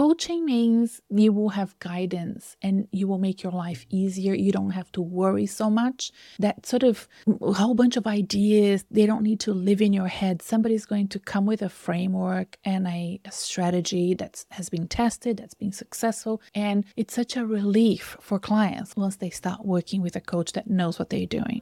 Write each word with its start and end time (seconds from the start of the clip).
Coaching 0.00 0.46
means 0.46 1.02
you 1.10 1.30
will 1.30 1.50
have 1.50 1.78
guidance 1.78 2.56
and 2.62 2.88
you 2.90 3.06
will 3.06 3.18
make 3.18 3.42
your 3.42 3.52
life 3.52 3.84
easier. 3.90 4.32
You 4.32 4.50
don't 4.50 4.70
have 4.70 4.90
to 4.92 5.02
worry 5.02 5.44
so 5.44 5.68
much. 5.68 6.10
That 6.38 6.64
sort 6.64 6.84
of 6.84 7.06
whole 7.42 7.74
bunch 7.74 7.98
of 7.98 8.06
ideas, 8.06 8.86
they 8.90 9.04
don't 9.04 9.22
need 9.22 9.40
to 9.40 9.52
live 9.52 9.82
in 9.82 9.92
your 9.92 10.06
head. 10.06 10.40
Somebody's 10.40 10.86
going 10.86 11.08
to 11.08 11.18
come 11.18 11.44
with 11.44 11.60
a 11.60 11.68
framework 11.68 12.56
and 12.64 12.86
a, 12.86 13.20
a 13.26 13.30
strategy 13.30 14.14
that 14.14 14.42
has 14.52 14.70
been 14.70 14.88
tested, 14.88 15.36
that's 15.36 15.52
been 15.52 15.70
successful. 15.70 16.40
And 16.54 16.86
it's 16.96 17.12
such 17.12 17.36
a 17.36 17.44
relief 17.44 18.16
for 18.22 18.38
clients 18.38 18.96
once 18.96 19.16
they 19.16 19.28
start 19.28 19.66
working 19.66 20.00
with 20.00 20.16
a 20.16 20.22
coach 20.22 20.52
that 20.52 20.70
knows 20.70 20.98
what 20.98 21.10
they're 21.10 21.26
doing. 21.26 21.60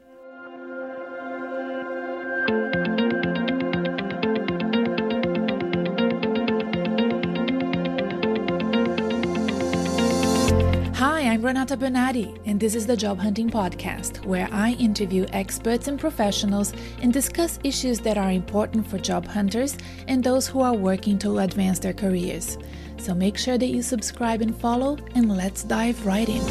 I'm 11.38 11.44
Renata 11.44 11.76
Bernarde, 11.76 12.36
and 12.46 12.58
this 12.58 12.74
is 12.74 12.84
the 12.84 12.96
Job 12.96 13.20
Hunting 13.20 13.48
Podcast, 13.48 14.24
where 14.24 14.48
I 14.50 14.72
interview 14.72 15.24
experts 15.32 15.86
and 15.86 15.96
professionals 15.96 16.72
and 17.00 17.12
discuss 17.12 17.60
issues 17.62 18.00
that 18.00 18.18
are 18.18 18.32
important 18.32 18.84
for 18.84 18.98
job 18.98 19.24
hunters 19.24 19.78
and 20.08 20.24
those 20.24 20.48
who 20.48 20.62
are 20.62 20.74
working 20.74 21.16
to 21.20 21.38
advance 21.38 21.78
their 21.78 21.92
careers. 21.92 22.58
So 22.96 23.14
make 23.14 23.38
sure 23.38 23.56
that 23.56 23.68
you 23.68 23.82
subscribe 23.82 24.42
and 24.42 24.52
follow, 24.52 24.98
and 25.14 25.28
let's 25.28 25.62
dive 25.62 26.04
right 26.04 26.28
in. 26.28 26.42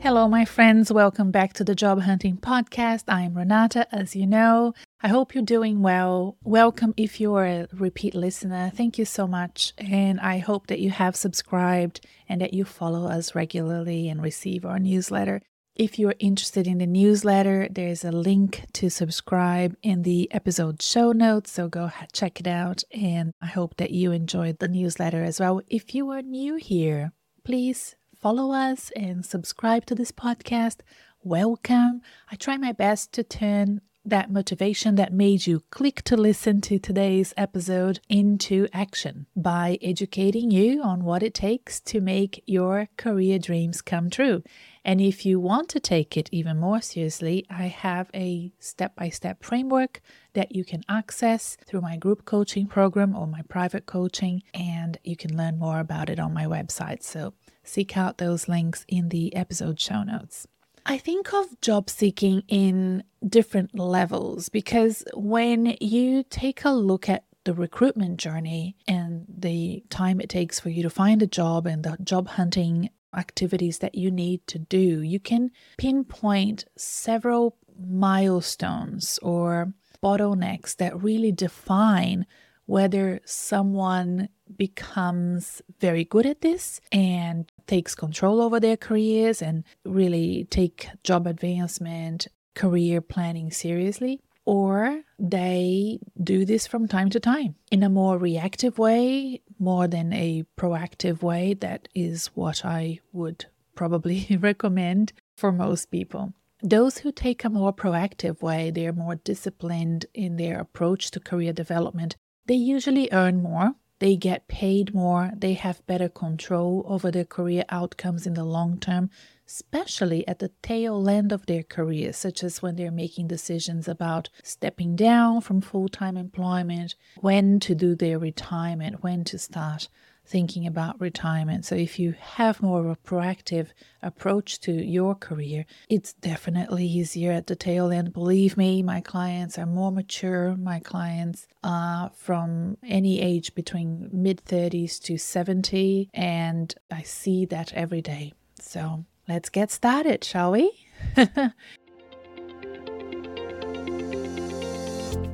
Hello, 0.00 0.28
my 0.28 0.44
friends. 0.44 0.92
Welcome 0.92 1.30
back 1.30 1.54
to 1.54 1.64
the 1.64 1.74
Job 1.74 2.02
Hunting 2.02 2.36
Podcast. 2.36 3.04
I'm 3.08 3.32
Renata, 3.32 3.86
as 3.90 4.14
you 4.14 4.26
know. 4.26 4.74
I 5.04 5.08
hope 5.08 5.34
you're 5.34 5.42
doing 5.42 5.82
well. 5.82 6.36
Welcome 6.44 6.94
if 6.96 7.20
you're 7.20 7.44
a 7.44 7.66
repeat 7.72 8.14
listener. 8.14 8.70
Thank 8.72 8.98
you 8.98 9.04
so 9.04 9.26
much. 9.26 9.72
And 9.76 10.20
I 10.20 10.38
hope 10.38 10.68
that 10.68 10.78
you 10.78 10.90
have 10.90 11.16
subscribed 11.16 12.06
and 12.28 12.40
that 12.40 12.54
you 12.54 12.64
follow 12.64 13.08
us 13.08 13.34
regularly 13.34 14.08
and 14.08 14.22
receive 14.22 14.64
our 14.64 14.78
newsletter. 14.78 15.42
If 15.74 15.98
you're 15.98 16.14
interested 16.20 16.68
in 16.68 16.78
the 16.78 16.86
newsletter, 16.86 17.66
there's 17.68 18.04
a 18.04 18.12
link 18.12 18.66
to 18.74 18.90
subscribe 18.90 19.74
in 19.82 20.02
the 20.02 20.30
episode 20.30 20.80
show 20.80 21.10
notes. 21.10 21.50
So 21.50 21.66
go 21.66 21.90
check 22.12 22.38
it 22.38 22.46
out. 22.46 22.84
And 22.92 23.32
I 23.42 23.46
hope 23.46 23.78
that 23.78 23.90
you 23.90 24.12
enjoyed 24.12 24.60
the 24.60 24.68
newsletter 24.68 25.24
as 25.24 25.40
well. 25.40 25.62
If 25.66 25.96
you 25.96 26.10
are 26.10 26.22
new 26.22 26.54
here, 26.54 27.10
please 27.42 27.96
follow 28.16 28.52
us 28.52 28.92
and 28.94 29.26
subscribe 29.26 29.84
to 29.86 29.96
this 29.96 30.12
podcast. 30.12 30.76
Welcome. 31.24 32.02
I 32.30 32.36
try 32.36 32.56
my 32.56 32.70
best 32.70 33.12
to 33.14 33.24
turn 33.24 33.80
that 34.04 34.30
motivation 34.30 34.96
that 34.96 35.12
made 35.12 35.46
you 35.46 35.62
click 35.70 36.02
to 36.02 36.16
listen 36.16 36.60
to 36.60 36.78
today's 36.78 37.32
episode 37.36 38.00
into 38.08 38.66
action 38.72 39.26
by 39.36 39.78
educating 39.80 40.50
you 40.50 40.82
on 40.82 41.04
what 41.04 41.22
it 41.22 41.34
takes 41.34 41.80
to 41.80 42.00
make 42.00 42.42
your 42.46 42.88
career 42.96 43.38
dreams 43.38 43.80
come 43.80 44.10
true. 44.10 44.42
And 44.84 45.00
if 45.00 45.24
you 45.24 45.38
want 45.38 45.68
to 45.70 45.80
take 45.80 46.16
it 46.16 46.28
even 46.32 46.58
more 46.58 46.80
seriously, 46.80 47.46
I 47.48 47.68
have 47.68 48.10
a 48.12 48.52
step 48.58 48.96
by 48.96 49.08
step 49.10 49.44
framework 49.44 50.00
that 50.32 50.54
you 50.54 50.64
can 50.64 50.82
access 50.88 51.56
through 51.64 51.82
my 51.82 51.96
group 51.96 52.24
coaching 52.24 52.66
program 52.66 53.14
or 53.14 53.26
my 53.26 53.42
private 53.42 53.86
coaching, 53.86 54.42
and 54.52 54.98
you 55.04 55.16
can 55.16 55.36
learn 55.36 55.58
more 55.58 55.78
about 55.78 56.10
it 56.10 56.18
on 56.18 56.34
my 56.34 56.46
website. 56.46 57.04
So 57.04 57.34
seek 57.62 57.96
out 57.96 58.18
those 58.18 58.48
links 58.48 58.84
in 58.88 59.10
the 59.10 59.36
episode 59.36 59.78
show 59.78 60.02
notes. 60.02 60.48
I 60.84 60.98
think 60.98 61.32
of 61.32 61.60
job 61.60 61.88
seeking 61.88 62.42
in 62.48 63.04
different 63.26 63.78
levels 63.78 64.48
because 64.48 65.04
when 65.14 65.76
you 65.80 66.24
take 66.24 66.64
a 66.64 66.70
look 66.70 67.08
at 67.08 67.24
the 67.44 67.54
recruitment 67.54 68.18
journey 68.18 68.76
and 68.86 69.24
the 69.28 69.84
time 69.90 70.20
it 70.20 70.28
takes 70.28 70.60
for 70.60 70.70
you 70.70 70.82
to 70.82 70.90
find 70.90 71.22
a 71.22 71.26
job 71.26 71.66
and 71.66 71.84
the 71.84 71.96
job 72.02 72.28
hunting 72.28 72.90
activities 73.16 73.78
that 73.78 73.94
you 73.94 74.10
need 74.10 74.46
to 74.48 74.58
do, 74.58 75.02
you 75.02 75.20
can 75.20 75.50
pinpoint 75.76 76.64
several 76.76 77.56
milestones 77.78 79.18
or 79.22 79.72
bottlenecks 80.02 80.76
that 80.76 81.00
really 81.00 81.32
define 81.32 82.26
whether 82.66 83.20
someone 83.24 84.28
becomes 84.56 85.62
very 85.80 86.04
good 86.04 86.26
at 86.26 86.40
this 86.40 86.80
and 86.90 87.50
takes 87.66 87.94
control 87.94 88.40
over 88.40 88.60
their 88.60 88.76
careers 88.76 89.42
and 89.42 89.64
really 89.84 90.46
take 90.50 90.88
job 91.04 91.26
advancement, 91.26 92.28
career 92.54 93.00
planning 93.00 93.50
seriously, 93.50 94.20
or 94.44 95.02
they 95.18 95.98
do 96.22 96.44
this 96.44 96.66
from 96.66 96.88
time 96.88 97.10
to 97.10 97.20
time 97.20 97.54
in 97.70 97.82
a 97.82 97.88
more 97.88 98.18
reactive 98.18 98.78
way 98.78 99.40
more 99.58 99.86
than 99.86 100.12
a 100.12 100.44
proactive 100.58 101.22
way. 101.22 101.54
That 101.54 101.88
is 101.94 102.26
what 102.34 102.64
I 102.64 102.98
would 103.12 103.46
probably 103.74 104.26
recommend 104.40 105.12
for 105.36 105.52
most 105.52 105.90
people. 105.90 106.34
Those 106.62 106.98
who 106.98 107.10
take 107.10 107.44
a 107.44 107.50
more 107.50 107.72
proactive 107.72 108.42
way, 108.42 108.70
they're 108.70 108.92
more 108.92 109.16
disciplined 109.16 110.06
in 110.14 110.36
their 110.36 110.60
approach 110.60 111.10
to 111.12 111.20
career 111.20 111.52
development, 111.52 112.16
they 112.46 112.54
usually 112.54 113.08
earn 113.12 113.42
more 113.42 113.74
they 114.02 114.16
get 114.16 114.48
paid 114.48 114.92
more, 114.92 115.30
they 115.36 115.52
have 115.52 115.86
better 115.86 116.08
control 116.08 116.84
over 116.88 117.08
their 117.12 117.24
career 117.24 117.64
outcomes 117.68 118.26
in 118.26 118.34
the 118.34 118.42
long 118.42 118.76
term, 118.76 119.08
especially 119.46 120.26
at 120.26 120.40
the 120.40 120.50
tail 120.60 121.08
end 121.08 121.30
of 121.30 121.46
their 121.46 121.62
career, 121.62 122.12
such 122.12 122.42
as 122.42 122.60
when 122.60 122.74
they're 122.74 122.90
making 122.90 123.28
decisions 123.28 123.86
about 123.86 124.28
stepping 124.42 124.96
down 124.96 125.40
from 125.40 125.60
full 125.60 125.88
time 125.88 126.16
employment, 126.16 126.96
when 127.20 127.60
to 127.60 127.76
do 127.76 127.94
their 127.94 128.18
retirement, 128.18 129.04
when 129.04 129.22
to 129.22 129.38
start 129.38 129.88
thinking 130.24 130.66
about 130.66 131.00
retirement. 131.00 131.64
So, 131.64 131.74
if 131.74 131.98
you 131.98 132.14
have 132.18 132.62
more 132.62 132.80
of 132.80 132.86
a 132.86 132.96
proactive 132.96 133.68
approach 134.02 134.60
to 134.60 134.72
your 134.72 135.14
career, 135.14 135.66
it's 135.88 136.12
definitely 136.14 136.86
easier 136.86 137.32
at 137.32 137.46
the 137.46 137.56
tail 137.56 137.90
end. 137.90 138.12
Believe 138.12 138.56
me, 138.56 138.82
my 138.82 139.00
clients 139.00 139.58
are 139.58 139.66
more 139.66 139.92
mature. 139.92 140.56
My 140.56 140.80
clients 140.80 141.46
are 141.62 142.10
from 142.16 142.78
any 142.82 143.20
age 143.20 143.54
between 143.54 144.08
mid 144.12 144.44
30s 144.44 145.00
to 145.02 145.18
70, 145.18 146.10
and 146.14 146.74
I 146.90 147.02
see 147.02 147.44
that 147.46 147.72
every 147.74 148.02
day. 148.02 148.32
So, 148.60 149.04
let's 149.28 149.48
get 149.48 149.70
started, 149.70 150.24
shall 150.24 150.52
we? 150.52 150.72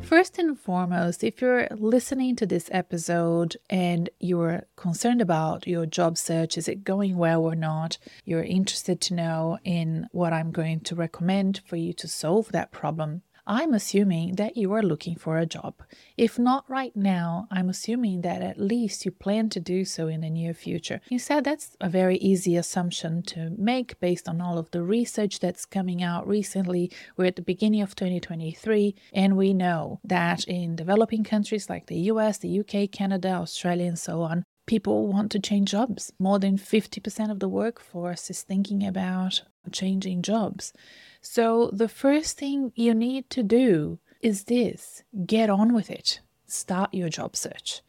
First 0.09 0.39
and 0.39 0.59
foremost, 0.59 1.23
if 1.23 1.43
you're 1.43 1.69
listening 1.71 2.35
to 2.37 2.47
this 2.47 2.71
episode 2.73 3.59
and 3.69 4.09
you're 4.19 4.63
concerned 4.75 5.21
about 5.21 5.67
your 5.67 5.85
job 5.85 6.17
search, 6.17 6.57
is 6.57 6.67
it 6.67 6.83
going 6.83 7.19
well 7.19 7.43
or 7.43 7.55
not? 7.55 7.99
You're 8.25 8.43
interested 8.43 9.03
to 9.03 9.15
know 9.15 9.59
in 9.65 10.09
what 10.13 10.33
I'm 10.33 10.51
going 10.51 10.81
to 10.81 10.95
recommend 10.95 11.61
for 11.67 11.77
you 11.77 11.93
to 11.93 12.09
solve 12.09 12.51
that 12.53 12.73
problem. 12.73 13.21
I'm 13.51 13.73
assuming 13.73 14.35
that 14.35 14.59
you 14.59 14.75
are 14.75 14.83
looking 14.83 15.17
for 15.17 15.39
a 15.39 15.47
job. 15.47 15.83
If 16.19 16.39
not 16.39 16.69
right 16.69 16.95
now, 16.95 17.49
I'm 17.51 17.71
assuming 17.71 18.21
that 18.21 18.43
at 18.43 18.61
least 18.61 19.07
you 19.07 19.11
plan 19.11 19.49
to 19.49 19.59
do 19.59 19.87
so 19.87 20.07
in 20.07 20.21
the 20.21 20.29
near 20.29 20.53
future. 20.53 21.01
Instead, 21.11 21.45
that's 21.45 21.75
a 21.81 21.89
very 21.89 22.19
easy 22.19 22.57
assumption 22.57 23.23
to 23.23 23.55
make 23.57 23.99
based 24.01 24.29
on 24.29 24.43
all 24.43 24.59
of 24.59 24.71
the 24.71 24.83
research 24.83 25.41
that's 25.41 25.65
coming 25.65 26.03
out 26.03 26.29
recently. 26.29 26.93
We're 27.17 27.25
at 27.25 27.37
the 27.37 27.43
beginning 27.43 27.81
of 27.81 27.97
2023, 27.97 28.95
and 29.15 29.35
we 29.35 29.55
know 29.55 30.01
that 30.05 30.45
in 30.45 30.77
developing 30.77 31.25
countries 31.25 31.71
like 31.71 31.87
the 31.87 32.01
US, 32.13 32.37
the 32.37 32.61
UK, 32.61 32.93
Canada, 32.93 33.31
Australia, 33.31 33.87
and 33.87 33.99
so 33.99 34.21
on, 34.21 34.45
people 34.69 35.09
want 35.09 35.33
to 35.33 35.41
change 35.41 35.71
jobs. 35.73 36.13
More 36.19 36.39
than 36.39 36.59
50% 36.59 37.31
of 37.31 37.41
the 37.41 37.49
workforce 37.49 38.31
is 38.31 38.43
thinking 38.43 38.87
about 38.87 39.43
changing 39.73 40.23
jobs. 40.23 40.73
So, 41.21 41.71
the 41.73 41.89
first 41.89 42.39
thing 42.39 42.73
you 42.77 42.95
need 42.95 43.29
to 43.31 43.43
do 43.43 43.99
is 44.21 44.45
this 44.45 45.03
get 45.27 45.51
on 45.51 45.75
with 45.75 45.91
it, 45.91 46.21
start 46.47 46.95
your 46.95 47.09
job 47.09 47.35
search. 47.35 47.81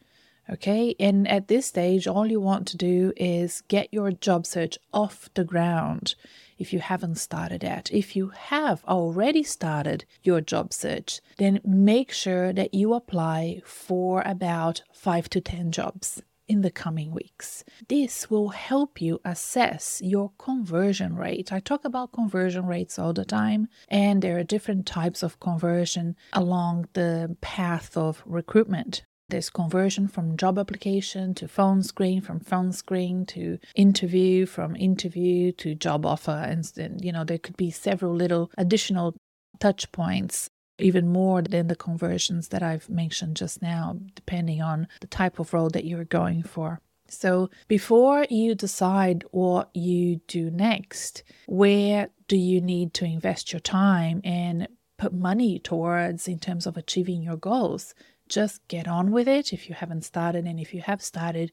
Okay, 0.48 0.96
and 0.98 1.28
at 1.28 1.46
this 1.46 1.66
stage, 1.66 2.08
all 2.08 2.26
you 2.26 2.40
want 2.40 2.66
to 2.68 2.76
do 2.76 3.12
is 3.16 3.62
get 3.68 3.92
your 3.92 4.10
job 4.10 4.46
search 4.46 4.76
off 4.92 5.30
the 5.34 5.44
ground 5.44 6.16
if 6.58 6.72
you 6.72 6.80
haven't 6.80 7.16
started 7.16 7.62
yet. 7.62 7.88
If 7.92 8.16
you 8.16 8.30
have 8.30 8.82
already 8.84 9.44
started 9.44 10.06
your 10.24 10.40
job 10.40 10.72
search, 10.72 11.20
then 11.36 11.60
make 11.64 12.10
sure 12.10 12.52
that 12.52 12.74
you 12.74 12.94
apply 12.94 13.62
for 13.64 14.22
about 14.22 14.82
five 14.92 15.30
to 15.30 15.40
10 15.40 15.70
jobs 15.70 16.22
in 16.50 16.62
the 16.62 16.70
coming 16.70 17.12
weeks. 17.12 17.62
This 17.88 18.28
will 18.28 18.48
help 18.48 19.00
you 19.00 19.20
assess 19.24 20.00
your 20.02 20.32
conversion 20.36 21.14
rate. 21.14 21.52
I 21.52 21.60
talk 21.60 21.84
about 21.84 22.12
conversion 22.12 22.66
rates 22.66 22.98
all 22.98 23.12
the 23.12 23.24
time, 23.24 23.68
and 23.88 24.20
there 24.20 24.36
are 24.36 24.42
different 24.42 24.84
types 24.84 25.22
of 25.22 25.38
conversion 25.38 26.16
along 26.32 26.88
the 26.94 27.36
path 27.40 27.96
of 27.96 28.24
recruitment. 28.26 29.02
There's 29.28 29.48
conversion 29.48 30.08
from 30.08 30.36
job 30.36 30.58
application 30.58 31.34
to 31.34 31.46
phone 31.46 31.84
screen, 31.84 32.20
from 32.20 32.40
phone 32.40 32.72
screen 32.72 33.26
to 33.26 33.60
interview, 33.76 34.44
from 34.44 34.74
interview 34.74 35.52
to 35.52 35.76
job 35.76 36.04
offer. 36.04 36.32
And, 36.32 36.64
then 36.74 36.98
you 37.00 37.12
know, 37.12 37.22
there 37.22 37.38
could 37.38 37.56
be 37.56 37.70
several 37.70 38.12
little 38.12 38.50
additional 38.58 39.14
touch 39.60 39.92
points 39.92 40.50
even 40.82 41.08
more 41.08 41.42
than 41.42 41.68
the 41.68 41.76
conversions 41.76 42.48
that 42.48 42.62
I've 42.62 42.88
mentioned 42.88 43.36
just 43.36 43.62
now, 43.62 43.98
depending 44.14 44.62
on 44.62 44.88
the 45.00 45.06
type 45.06 45.38
of 45.38 45.52
role 45.52 45.70
that 45.70 45.84
you're 45.84 46.04
going 46.04 46.42
for. 46.42 46.80
So, 47.08 47.50
before 47.66 48.24
you 48.30 48.54
decide 48.54 49.24
what 49.32 49.70
you 49.74 50.20
do 50.28 50.48
next, 50.50 51.24
where 51.46 52.10
do 52.28 52.36
you 52.36 52.60
need 52.60 52.94
to 52.94 53.04
invest 53.04 53.52
your 53.52 53.60
time 53.60 54.20
and 54.22 54.68
put 54.96 55.12
money 55.12 55.58
towards 55.58 56.28
in 56.28 56.38
terms 56.38 56.66
of 56.66 56.76
achieving 56.76 57.22
your 57.22 57.36
goals? 57.36 57.94
Just 58.28 58.66
get 58.68 58.86
on 58.86 59.10
with 59.10 59.26
it 59.26 59.52
if 59.52 59.68
you 59.68 59.74
haven't 59.74 60.04
started, 60.04 60.46
and 60.46 60.60
if 60.60 60.72
you 60.72 60.82
have 60.82 61.02
started, 61.02 61.50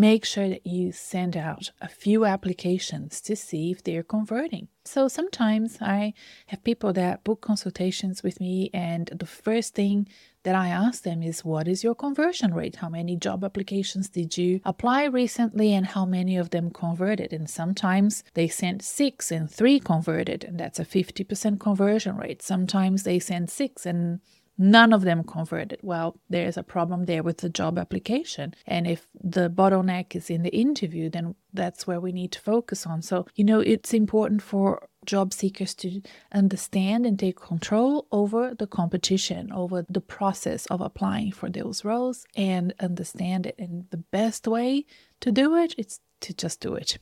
make 0.00 0.24
sure 0.24 0.48
that 0.48 0.66
you 0.66 0.90
send 0.90 1.36
out 1.36 1.70
a 1.80 1.88
few 1.88 2.24
applications 2.24 3.20
to 3.20 3.36
see 3.36 3.70
if 3.70 3.84
they're 3.84 4.02
converting. 4.02 4.68
So 4.84 5.06
sometimes 5.06 5.78
I 5.80 6.14
have 6.46 6.64
people 6.64 6.92
that 6.94 7.24
book 7.24 7.40
consultations 7.40 8.22
with 8.22 8.40
me, 8.40 8.70
and 8.72 9.06
the 9.14 9.26
first 9.26 9.74
thing 9.74 10.08
that 10.44 10.54
I 10.54 10.68
ask 10.68 11.02
them 11.02 11.22
is 11.22 11.44
what 11.44 11.68
is 11.68 11.84
your 11.84 11.94
conversion 11.94 12.52
rate? 12.52 12.76
How 12.76 12.88
many 12.88 13.16
job 13.16 13.44
applications 13.44 14.08
did 14.08 14.36
you 14.36 14.60
apply 14.64 15.04
recently, 15.04 15.74
and 15.74 15.86
how 15.86 16.04
many 16.04 16.36
of 16.36 16.50
them 16.50 16.70
converted? 16.70 17.32
And 17.32 17.48
sometimes 17.48 18.24
they 18.34 18.48
sent 18.48 18.82
six 18.82 19.30
and 19.30 19.48
three 19.50 19.78
converted, 19.78 20.42
and 20.42 20.58
that's 20.58 20.80
a 20.80 20.84
50% 20.84 21.60
conversion 21.60 22.16
rate. 22.16 22.42
Sometimes 22.42 23.02
they 23.04 23.18
send 23.18 23.50
six 23.50 23.86
and 23.86 24.20
None 24.64 24.92
of 24.92 25.02
them 25.02 25.24
converted. 25.24 25.80
Well, 25.82 26.20
there's 26.30 26.56
a 26.56 26.62
problem 26.62 27.06
there 27.06 27.24
with 27.24 27.38
the 27.38 27.48
job 27.48 27.80
application. 27.80 28.54
And 28.64 28.86
if 28.86 29.08
the 29.20 29.50
bottleneck 29.50 30.14
is 30.14 30.30
in 30.30 30.44
the 30.44 30.54
interview, 30.54 31.10
then 31.10 31.34
that's 31.52 31.84
where 31.84 31.98
we 31.98 32.12
need 32.12 32.30
to 32.30 32.40
focus 32.40 32.86
on. 32.86 33.02
So, 33.02 33.26
you 33.34 33.42
know, 33.42 33.58
it's 33.58 33.92
important 33.92 34.40
for 34.40 34.88
job 35.04 35.32
seekers 35.32 35.74
to 35.74 36.00
understand 36.30 37.06
and 37.06 37.18
take 37.18 37.40
control 37.40 38.06
over 38.12 38.54
the 38.54 38.68
competition, 38.68 39.50
over 39.50 39.84
the 39.88 40.00
process 40.00 40.66
of 40.66 40.80
applying 40.80 41.32
for 41.32 41.50
those 41.50 41.84
roles 41.84 42.24
and 42.36 42.72
understand 42.78 43.46
it. 43.46 43.56
And 43.58 43.86
the 43.90 44.04
best 44.12 44.46
way 44.46 44.86
to 45.22 45.32
do 45.32 45.56
it 45.56 45.74
is 45.76 45.98
to 46.20 46.32
just 46.32 46.60
do 46.60 46.74
it. 46.74 46.98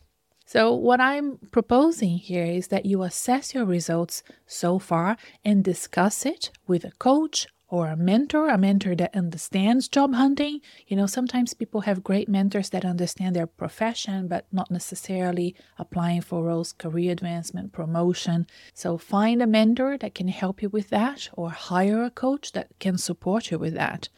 So, 0.53 0.75
what 0.75 1.01
I'm 1.01 1.39
proposing 1.53 2.19
here 2.19 2.45
is 2.45 2.67
that 2.75 2.85
you 2.85 3.05
assess 3.05 3.55
your 3.55 3.65
results 3.65 4.25
so 4.47 4.81
far 4.81 5.17
and 5.45 5.63
discuss 5.63 6.27
it 6.27 6.51
with 6.67 6.85
a 6.85 6.91
coach 6.99 7.47
or 7.69 7.87
a 7.87 7.97
mentor, 7.97 8.49
a 8.49 8.59
mentor 8.59 8.97
that 8.97 9.15
understands 9.15 9.87
job 9.87 10.13
hunting. 10.13 10.61
You 10.89 10.97
know, 10.97 11.07
sometimes 11.07 11.55
people 11.55 11.83
have 11.83 12.03
great 12.03 12.29
mentors 12.29 12.71
that 12.71 12.85
understand 12.85 13.37
their 13.37 13.47
profession, 13.47 14.27
but 14.27 14.49
not 14.51 14.73
necessarily 14.73 15.55
applying 15.79 16.23
for 16.23 16.43
roles, 16.43 16.73
career 16.73 17.13
advancement, 17.13 17.71
promotion. 17.71 18.49
So 18.75 18.99
find 18.99 19.41
a 19.41 19.47
mentor 19.47 19.99
that 19.99 20.17
can 20.17 20.27
help 20.27 20.63
you 20.63 20.69
with 20.69 20.89
that, 20.89 21.31
or 21.35 21.51
hire 21.51 22.03
a 22.03 22.11
coach 22.11 22.51
that 22.55 22.71
can 22.81 22.99
support 22.99 23.53
you 23.53 23.59
with 23.61 23.75
that. 23.75 24.09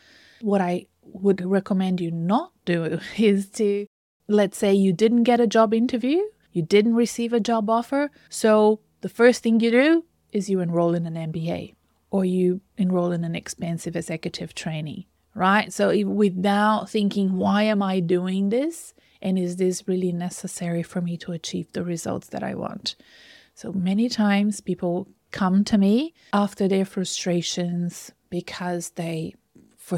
What 0.40 0.62
I 0.62 0.86
would 1.02 1.44
recommend 1.44 2.00
you 2.00 2.10
not 2.10 2.52
do 2.64 3.00
is 3.18 3.50
to 3.50 3.86
let's 4.32 4.58
say 4.58 4.72
you 4.72 4.92
didn't 4.92 5.24
get 5.24 5.40
a 5.40 5.46
job 5.46 5.72
interview, 5.74 6.22
you 6.52 6.62
didn't 6.62 6.94
receive 6.94 7.32
a 7.32 7.40
job 7.40 7.70
offer. 7.70 8.10
So 8.28 8.80
the 9.00 9.08
first 9.08 9.42
thing 9.42 9.60
you 9.60 9.70
do 9.70 10.04
is 10.32 10.50
you 10.50 10.60
enroll 10.60 10.94
in 10.94 11.06
an 11.06 11.32
MBA 11.32 11.74
or 12.10 12.24
you 12.24 12.60
enroll 12.76 13.12
in 13.12 13.24
an 13.24 13.34
expensive 13.34 13.96
executive 13.96 14.54
training, 14.54 15.04
right? 15.34 15.72
So 15.72 16.06
without 16.06 16.90
thinking, 16.90 17.36
why 17.36 17.64
am 17.64 17.82
I 17.82 18.00
doing 18.00 18.50
this? 18.50 18.94
And 19.20 19.38
is 19.38 19.56
this 19.56 19.86
really 19.86 20.12
necessary 20.12 20.82
for 20.82 21.00
me 21.00 21.16
to 21.18 21.32
achieve 21.32 21.72
the 21.72 21.84
results 21.84 22.28
that 22.28 22.42
I 22.42 22.54
want? 22.54 22.96
So 23.54 23.72
many 23.72 24.08
times 24.08 24.60
people 24.60 25.08
come 25.30 25.64
to 25.64 25.78
me 25.78 26.14
after 26.32 26.68
their 26.68 26.84
frustrations 26.84 28.12
because 28.30 28.90
they 28.90 29.34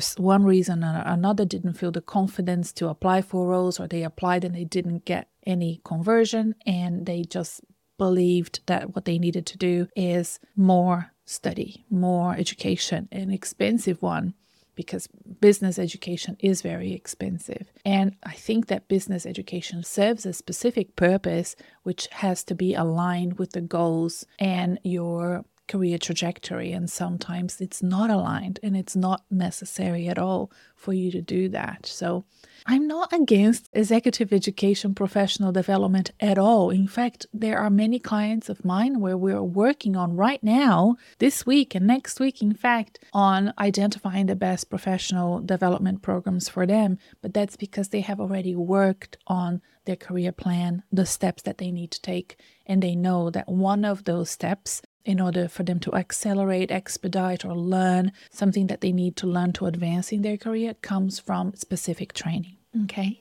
for 0.01 0.23
one 0.23 0.45
reason 0.45 0.83
or 0.83 1.03
another 1.07 1.45
didn't 1.45 1.75
feel 1.75 1.93
the 1.93 2.01
confidence 2.01 2.73
to 2.73 2.89
apply 2.89 3.23
for 3.23 3.47
roles 3.47 3.79
or 3.79 3.87
they 3.87 4.03
applied 4.03 4.45
and 4.45 4.55
they 4.55 4.65
didn't 4.65 5.05
get 5.05 5.29
any 5.47 5.81
conversion 5.85 6.55
and 6.67 7.07
they 7.07 7.23
just 7.23 7.61
believed 7.97 8.61
that 8.67 8.95
what 8.95 9.05
they 9.05 9.19
needed 9.19 9.47
to 9.47 9.57
do 9.57 9.87
is 9.95 10.41
more 10.57 11.13
study, 11.25 11.85
more 11.91 12.35
education, 12.35 13.09
an 13.13 13.31
expensive 13.31 14.03
one 14.03 14.35
because 14.75 15.07
business 15.41 15.79
education 15.79 16.37
is 16.41 16.61
very 16.61 16.93
expensive. 16.93 17.71
And 17.85 18.17
I 18.25 18.33
think 18.33 18.67
that 18.67 18.89
business 18.89 19.25
education 19.25 19.85
serves 19.85 20.27
a 20.27 20.33
specific 20.33 20.97
purpose 20.97 21.55
which 21.85 22.09
has 22.09 22.43
to 22.45 22.57
be 22.57 22.75
aligned 22.75 23.39
with 23.39 23.53
the 23.53 23.61
goals 23.61 24.27
and 24.41 24.81
your 24.83 25.45
career 25.67 25.99
trajectory 25.99 26.73
and 26.73 26.91
sometimes 26.91 27.61
it's 27.61 27.83
not 27.83 28.11
aligned 28.11 28.61
and 28.63 28.77
it's 28.77 28.95
not 28.95 29.25
necessary 29.31 30.09
at 30.09 30.19
all 30.19 30.51
for 30.77 30.93
you 30.93 31.11
to 31.11 31.23
do 31.23 31.49
that. 31.49 31.87
So 31.87 32.25
I'm 32.67 32.87
not 32.87 33.13
against 33.13 33.69
executive 33.73 34.33
education 34.33 34.95
professional 34.95 35.53
development 35.53 36.11
at 36.21 36.39
all. 36.39 36.71
In 36.71 36.87
fact, 36.87 37.27
there 37.33 37.59
are 37.59 37.71
many 37.71 37.99
clients 37.99 38.49
of 38.49 38.65
mine 38.65 39.01
where 39.01 39.17
we're 39.17 39.43
working 39.43 39.97
on 39.97 40.17
right 40.17 40.43
now, 40.43 40.97
this 41.19 41.47
week 41.47 41.75
and 41.75 41.87
next 41.87 42.21
week, 42.21 42.43
in 42.43 42.55
fact, 42.55 42.99
on 43.13 43.53
identifying 43.59 44.27
the 44.27 44.37
best 44.37 44.71
professional 44.71 45.41
development 45.41 46.03
programs 46.03 46.49
for 46.49 46.67
them. 46.67 46.99
But 47.23 47.35
that's 47.35 47.57
because 47.57 47.89
they 47.89 48.01
have 48.01 48.21
already 48.21 48.55
worked 48.55 49.17
on 49.27 49.63
their 49.85 49.97
career 49.97 50.33
plan, 50.33 50.83
the 50.93 51.07
steps 51.07 51.43
that 51.43 51.59
they 51.59 51.71
need 51.71 51.91
to 51.93 52.01
take, 52.03 52.39
and 52.67 52.83
they 52.83 52.95
know 52.95 53.31
that 53.31 53.49
one 53.49 53.85
of 53.85 54.05
those 54.05 54.31
steps 54.31 54.83
in 55.05 55.21
order 55.21 55.49
for 55.49 55.63
them 55.63 55.79
to 55.81 55.95
accelerate, 55.95 56.71
expedite, 56.71 57.45
or 57.45 57.55
learn 57.55 58.13
something 58.31 58.67
that 58.69 58.81
they 58.81 58.93
need 58.93 59.17
to 59.17 59.27
learn 59.27 59.53
to 59.55 59.67
advance 59.67 60.13
in 60.13 60.23
their 60.23 60.37
career 60.37 60.75
comes 60.75 61.19
from 61.19 61.55
specific 61.55 62.13
training. 62.13 62.57
Okay. 62.85 63.21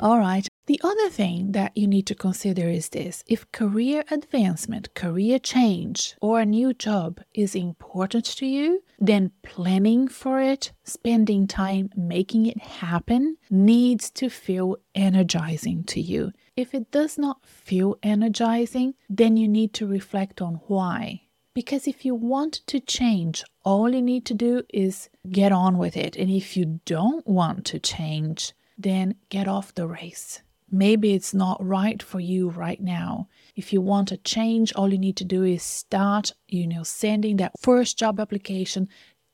All 0.00 0.18
right. 0.18 0.48
The 0.66 0.80
other 0.82 1.10
thing 1.10 1.52
that 1.52 1.76
you 1.76 1.86
need 1.86 2.06
to 2.06 2.14
consider 2.14 2.68
is 2.68 2.88
this 2.88 3.22
if 3.26 3.50
career 3.52 4.04
advancement, 4.10 4.94
career 4.94 5.38
change, 5.38 6.16
or 6.20 6.40
a 6.40 6.46
new 6.46 6.72
job 6.72 7.20
is 7.34 7.54
important 7.54 8.24
to 8.36 8.46
you, 8.46 8.82
then 8.98 9.32
planning 9.42 10.08
for 10.08 10.40
it, 10.40 10.72
spending 10.84 11.46
time 11.46 11.90
making 11.96 12.46
it 12.46 12.58
happen 12.58 13.36
needs 13.50 14.10
to 14.12 14.28
feel 14.28 14.76
energizing 14.94 15.84
to 15.84 16.00
you. 16.00 16.32
If 16.54 16.74
it 16.74 16.90
does 16.90 17.16
not 17.16 17.46
feel 17.46 17.98
energizing, 18.02 18.94
then 19.08 19.38
you 19.38 19.48
need 19.48 19.72
to 19.74 19.86
reflect 19.86 20.42
on 20.42 20.60
why. 20.66 21.22
Because 21.54 21.86
if 21.86 22.04
you 22.04 22.14
want 22.14 22.60
to 22.66 22.80
change, 22.80 23.42
all 23.64 23.94
you 23.94 24.02
need 24.02 24.26
to 24.26 24.34
do 24.34 24.62
is 24.68 25.08
get 25.30 25.52
on 25.52 25.78
with 25.78 25.96
it. 25.96 26.16
And 26.16 26.30
if 26.30 26.56
you 26.56 26.80
don't 26.84 27.26
want 27.26 27.64
to 27.66 27.78
change, 27.78 28.52
then 28.76 29.14
get 29.30 29.48
off 29.48 29.74
the 29.74 29.86
race. 29.86 30.42
Maybe 30.70 31.12
it's 31.12 31.34
not 31.34 31.62
right 31.64 32.02
for 32.02 32.18
you 32.18 32.48
right 32.48 32.80
now. 32.80 33.28
If 33.54 33.74
you 33.74 33.82
want 33.82 34.10
a 34.10 34.16
change, 34.16 34.72
all 34.72 34.90
you 34.90 34.98
need 34.98 35.16
to 35.18 35.24
do 35.24 35.44
is 35.44 35.62
start, 35.62 36.32
you 36.48 36.66
know, 36.66 36.82
sending 36.82 37.36
that 37.36 37.52
first 37.60 37.98
job 37.98 38.18
application, 38.18 38.88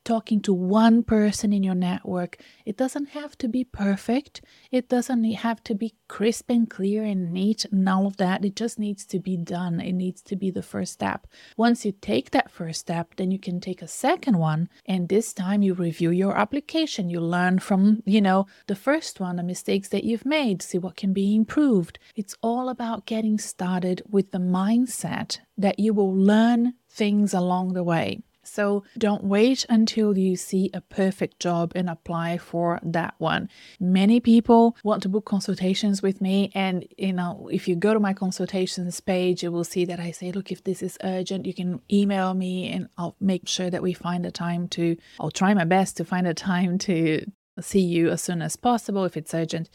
talking 0.08 0.40
to 0.40 0.54
one 0.54 1.02
person 1.02 1.52
in 1.52 1.62
your 1.62 1.74
network. 1.74 2.38
It 2.64 2.78
doesn't 2.78 3.10
have 3.10 3.36
to 3.38 3.46
be 3.46 3.62
perfect. 3.62 4.40
It 4.70 4.88
doesn't 4.88 5.22
have 5.24 5.62
to 5.64 5.74
be 5.74 5.96
crisp 6.08 6.48
and 6.48 6.68
clear 6.70 7.04
and 7.04 7.30
neat 7.30 7.66
and 7.66 7.86
all 7.86 8.06
of 8.06 8.16
that. 8.16 8.42
It 8.42 8.56
just 8.56 8.78
needs 8.78 9.04
to 9.04 9.18
be 9.20 9.36
done. 9.36 9.80
It 9.80 9.92
needs 9.92 10.22
to 10.22 10.34
be 10.34 10.50
the 10.50 10.62
first 10.62 10.94
step. 10.94 11.26
Once 11.58 11.84
you 11.84 11.92
take 11.92 12.30
that 12.30 12.50
first 12.50 12.80
step, 12.80 13.16
then 13.16 13.30
you 13.30 13.38
can 13.38 13.60
take 13.60 13.82
a 13.82 13.86
second 13.86 14.38
one. 14.38 14.70
And 14.86 15.10
this 15.10 15.34
time 15.34 15.60
you 15.60 15.74
review 15.74 16.10
your 16.10 16.38
application. 16.38 17.10
You 17.10 17.20
learn 17.20 17.58
from, 17.58 18.02
you 18.06 18.22
know, 18.22 18.46
the 18.66 18.76
first 18.76 19.20
one, 19.20 19.36
the 19.36 19.42
mistakes 19.42 19.88
that 19.90 20.04
you've 20.04 20.24
made, 20.24 20.62
see 20.62 20.78
what 20.78 20.96
can 20.96 21.12
be 21.12 21.34
improved. 21.34 21.98
It's 22.16 22.34
all 22.42 22.70
about 22.70 23.04
getting 23.04 23.36
started 23.36 24.00
with 24.08 24.30
the 24.30 24.38
mindset 24.38 25.40
that 25.58 25.78
you 25.78 25.92
will 25.92 26.14
learn 26.14 26.72
things 26.88 27.34
along 27.34 27.74
the 27.74 27.84
way. 27.84 28.22
So 28.48 28.84
don't 28.96 29.24
wait 29.24 29.66
until 29.68 30.16
you 30.16 30.36
see 30.36 30.70
a 30.72 30.80
perfect 30.80 31.40
job 31.40 31.72
and 31.74 31.88
apply 31.88 32.38
for 32.38 32.80
that 32.82 33.14
one. 33.18 33.48
Many 33.78 34.20
people 34.20 34.76
want 34.82 35.02
to 35.02 35.08
book 35.08 35.24
consultations 35.24 36.02
with 36.02 36.20
me, 36.20 36.50
and 36.54 36.86
you 36.96 37.12
know, 37.12 37.48
if 37.52 37.68
you 37.68 37.76
go 37.76 37.94
to 37.94 38.00
my 38.00 38.12
consultations 38.12 39.00
page, 39.00 39.42
you 39.42 39.52
will 39.52 39.64
see 39.64 39.84
that 39.84 40.00
I 40.00 40.10
say, 40.10 40.32
look, 40.32 40.50
if 40.50 40.64
this 40.64 40.82
is 40.82 40.98
urgent, 41.02 41.46
you 41.46 41.54
can 41.54 41.80
email 41.92 42.34
me 42.34 42.70
and 42.70 42.88
I'll 42.96 43.16
make 43.20 43.46
sure 43.48 43.70
that 43.70 43.82
we 43.82 43.92
find 43.92 44.24
a 44.26 44.30
time 44.30 44.68
to, 44.68 44.96
I'll 45.20 45.30
try 45.30 45.54
my 45.54 45.64
best 45.64 45.96
to 45.98 46.04
find 46.04 46.26
a 46.26 46.34
time 46.34 46.78
to 46.78 47.24
see 47.60 47.80
you 47.80 48.10
as 48.10 48.22
soon 48.22 48.42
as 48.42 48.56
possible 48.56 49.04
if 49.04 49.16
it's 49.16 49.34
urgent. 49.34 49.68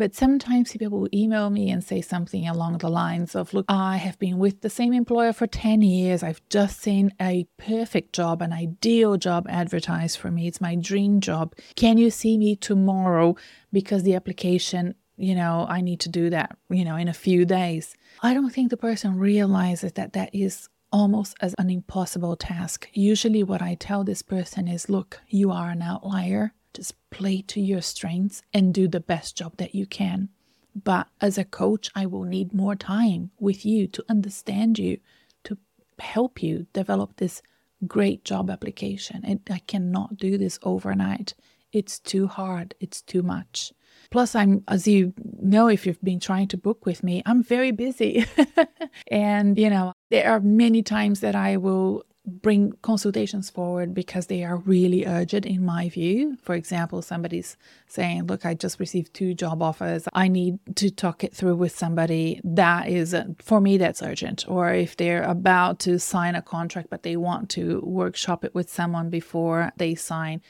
But 0.00 0.14
sometimes 0.14 0.72
people 0.72 0.98
will 0.98 1.10
email 1.12 1.50
me 1.50 1.68
and 1.68 1.84
say 1.84 2.00
something 2.00 2.48
along 2.48 2.78
the 2.78 2.88
lines 2.88 3.36
of, 3.36 3.52
Look, 3.52 3.66
I 3.68 3.98
have 3.98 4.18
been 4.18 4.38
with 4.38 4.62
the 4.62 4.70
same 4.70 4.94
employer 4.94 5.34
for 5.34 5.46
10 5.46 5.82
years. 5.82 6.22
I've 6.22 6.40
just 6.48 6.80
seen 6.80 7.12
a 7.20 7.46
perfect 7.58 8.14
job, 8.14 8.40
an 8.40 8.50
ideal 8.50 9.18
job 9.18 9.46
advertised 9.50 10.16
for 10.16 10.30
me. 10.30 10.46
It's 10.46 10.58
my 10.58 10.74
dream 10.74 11.20
job. 11.20 11.54
Can 11.76 11.98
you 11.98 12.10
see 12.10 12.38
me 12.38 12.56
tomorrow? 12.56 13.36
Because 13.74 14.02
the 14.02 14.14
application 14.14 14.94
you 15.18 15.34
know, 15.34 15.66
I 15.68 15.82
need 15.82 16.00
to 16.00 16.08
do 16.08 16.30
that, 16.30 16.56
you 16.70 16.82
know, 16.82 16.96
in 16.96 17.06
a 17.06 17.12
few 17.12 17.44
days. 17.44 17.94
I 18.22 18.32
don't 18.32 18.48
think 18.48 18.70
the 18.70 18.78
person 18.78 19.18
realizes 19.18 19.92
that 19.92 20.14
that 20.14 20.34
is 20.34 20.70
almost 20.90 21.36
as 21.42 21.54
an 21.58 21.68
impossible 21.68 22.36
task. 22.36 22.88
Usually, 22.94 23.42
what 23.42 23.60
I 23.60 23.74
tell 23.74 24.02
this 24.02 24.22
person 24.22 24.66
is 24.66 24.88
look, 24.88 25.20
you 25.28 25.50
are 25.50 25.68
an 25.68 25.82
outlier. 25.82 26.54
Just 26.74 26.94
play 27.10 27.42
to 27.42 27.60
your 27.60 27.82
strengths 27.82 28.42
and 28.54 28.72
do 28.72 28.88
the 28.88 29.00
best 29.00 29.36
job 29.36 29.56
that 29.56 29.74
you 29.74 29.86
can. 29.86 30.28
But 30.74 31.08
as 31.20 31.36
a 31.36 31.44
coach, 31.44 31.90
I 31.94 32.06
will 32.06 32.24
need 32.24 32.54
more 32.54 32.76
time 32.76 33.30
with 33.38 33.66
you 33.66 33.86
to 33.88 34.04
understand 34.08 34.78
you, 34.78 34.98
to 35.44 35.58
help 35.98 36.42
you 36.42 36.66
develop 36.72 37.16
this 37.16 37.42
great 37.86 38.24
job 38.24 38.50
application. 38.50 39.22
And 39.24 39.40
I 39.50 39.58
cannot 39.66 40.16
do 40.16 40.38
this 40.38 40.58
overnight. 40.62 41.34
It's 41.72 41.98
too 41.98 42.26
hard, 42.26 42.74
it's 42.80 43.02
too 43.02 43.22
much. 43.22 43.72
Plus, 44.10 44.34
I'm, 44.34 44.64
as 44.66 44.88
you 44.88 45.12
know, 45.40 45.68
if 45.68 45.86
you've 45.86 46.02
been 46.02 46.20
trying 46.20 46.48
to 46.48 46.56
book 46.56 46.84
with 46.86 47.02
me, 47.02 47.22
I'm 47.26 47.42
very 47.42 47.70
busy. 47.70 48.24
and, 49.08 49.58
you 49.58 49.70
know, 49.70 49.92
there 50.10 50.30
are 50.30 50.40
many 50.40 50.82
times 50.82 51.20
that 51.20 51.36
I 51.36 51.56
will 51.56 52.04
bring 52.30 52.72
consultations 52.82 53.50
forward 53.50 53.94
because 53.94 54.26
they 54.26 54.44
are 54.44 54.56
really 54.56 55.06
urgent 55.06 55.46
in 55.46 55.64
my 55.64 55.88
view. 55.88 56.36
For 56.42 56.54
example, 56.54 57.02
somebody's 57.02 57.56
saying, 57.86 58.26
Look, 58.26 58.46
I 58.46 58.54
just 58.54 58.80
received 58.80 59.14
two 59.14 59.34
job 59.34 59.62
offers. 59.62 60.08
I 60.12 60.28
need 60.28 60.58
to 60.76 60.90
talk 60.90 61.24
it 61.24 61.34
through 61.34 61.56
with 61.56 61.76
somebody. 61.76 62.40
That 62.44 62.88
is, 62.88 63.14
uh, 63.14 63.24
for 63.42 63.60
me, 63.60 63.78
that's 63.78 64.02
urgent. 64.02 64.44
Or 64.48 64.72
if 64.72 64.96
they're 64.96 65.22
about 65.22 65.78
to 65.80 65.98
sign 65.98 66.34
a 66.34 66.42
contract, 66.42 66.88
but 66.90 67.02
they 67.02 67.16
want 67.16 67.50
to 67.50 67.80
workshop 67.84 68.44
it 68.44 68.54
with 68.54 68.70
someone 68.70 69.10
before 69.10 69.72
they 69.76 69.94
sign 69.94 70.40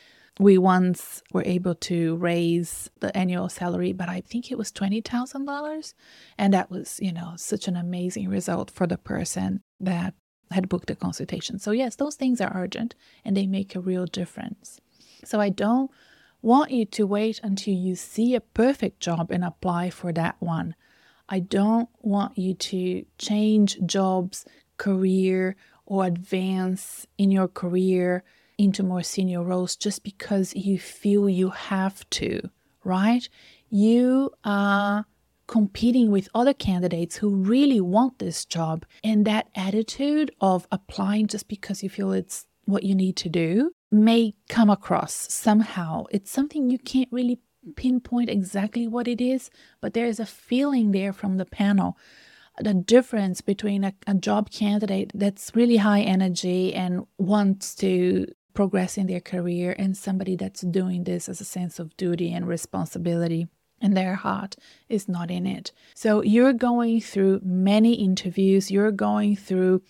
we 0.41 0.57
once 0.57 1.23
were 1.33 1.45
able 1.45 1.75
to 1.75 2.17
raise 2.17 2.89
the 3.01 3.15
annual 3.15 3.51
salary, 3.51 3.93
but 3.93 4.09
I 4.09 4.23
think 4.23 4.51
it 4.51 4.57
was 4.57 4.73
$20,000. 4.73 5.95
And 6.39 6.55
that 6.55 6.71
was, 6.71 6.99
you 7.03 7.13
know, 7.13 7.35
such 7.37 7.69
an 7.69 7.77
amazing 7.77 8.29
result 8.29 8.71
for 8.71 8.87
the 8.87 8.97
person 8.97 9.63
that 9.81 10.15
had 10.51 10.69
booked 10.69 10.91
a 10.91 10.97
consultation. 10.97 11.59
So, 11.59 11.71
yes, 11.71 11.97
those 11.97 12.17
things 12.17 12.41
are 12.41 12.53
urgent 12.55 12.95
and 13.25 13.37
they 13.37 13.47
make 13.47 13.75
a 13.75 13.81
real 13.81 14.07
difference. 14.07 14.81
So, 15.25 15.41
I 15.41 15.49
don't 15.49 15.91
want 16.43 16.71
you 16.71 16.85
to 16.87 17.07
wait 17.07 17.41
until 17.43 17.75
you 17.75 17.95
see 17.95 18.35
a 18.35 18.41
perfect 18.41 19.01
job 19.01 19.31
and 19.31 19.45
apply 19.45 19.91
for 19.91 20.13
that 20.13 20.37
one. 20.41 20.75
I 21.29 21.39
don't 21.41 21.89
want 22.01 22.37
you 22.37 22.55
to 22.55 23.05
change 23.19 23.79
jobs, 23.87 24.45
career, 24.79 25.57
or 25.87 26.05
advance 26.05 27.07
in 27.19 27.31
your 27.31 27.49
career 27.49 28.25
into 28.59 28.83
more 28.83 29.03
senior 29.03 29.43
roles 29.43 29.77
just 29.77 30.03
because 30.03 30.55
you 30.55 30.79
feel 30.79 31.29
you 31.29 31.51
have 31.51 32.09
to, 32.11 32.51
right? 32.85 33.29
You 33.69 34.33
are 34.45 35.07
competing 35.51 36.13
with 36.13 36.29
other 36.33 36.55
candidates 36.55 37.17
who 37.17 37.35
really 37.35 37.81
want 37.81 38.21
this 38.21 38.45
job. 38.45 38.87
And 39.03 39.25
that 39.27 39.49
attitude 39.57 40.31
of 40.41 40.69
applying 40.71 41.27
just 41.27 41.49
because 41.49 41.83
you 41.83 41.91
feel 41.91 42.13
it's 42.13 42.47
what 42.67 42.85
you 42.85 42.95
need 42.95 43.17
to 43.17 43.29
do 43.29 43.73
may 43.91 44.35
come 44.49 44.71
across 44.71 45.13
somehow. 45.13 46.05
It's 46.13 46.31
something 46.31 46.71
you 46.71 46.79
can't 46.79 47.09
really 47.11 47.41
pinpoint 47.75 48.31
exactly 48.31 48.87
what 48.87 49.09
it 49.09 49.21
is, 49.21 49.51
but 49.81 49.93
there 49.93 50.07
is 50.07 50.21
a 50.21 50.25
feeling 50.25 50.93
there 50.93 51.13
from 51.13 51.37
the 51.37 51.45
panel. 51.45 51.99
The 52.61 52.75
difference 52.75 53.41
between 53.41 53.83
a, 53.83 53.93
a 54.07 54.15
job 54.15 54.53
candidate 54.53 55.11
that's 55.17 55.51
really 55.57 55.79
high 55.79 56.03
energy 56.03 56.73
and 56.73 57.07
wants 57.19 57.75
to 57.77 58.27
progress 58.55 58.97
in 58.97 59.09
their 59.09 59.21
career 59.21 59.75
and 59.77 59.97
somebody 59.97 60.37
that's 60.37 60.61
doing 60.61 61.03
this 61.05 61.29
as 61.29 61.41
a 61.41 61.45
sense 61.45 61.81
of 61.81 61.97
duty 61.97 62.33
and 62.33 62.47
responsibility 62.47 63.49
and 63.81 63.97
their 63.97 64.15
heart 64.15 64.57
is 64.89 65.09
not 65.09 65.31
in 65.31 65.47
it. 65.47 65.73
So 65.95 66.23
you're 66.23 66.53
going 66.53 67.01
through 67.01 67.41
many 67.43 67.95
interviews, 67.95 68.71
you're 68.71 68.93
going 68.93 69.37
through 69.37 69.83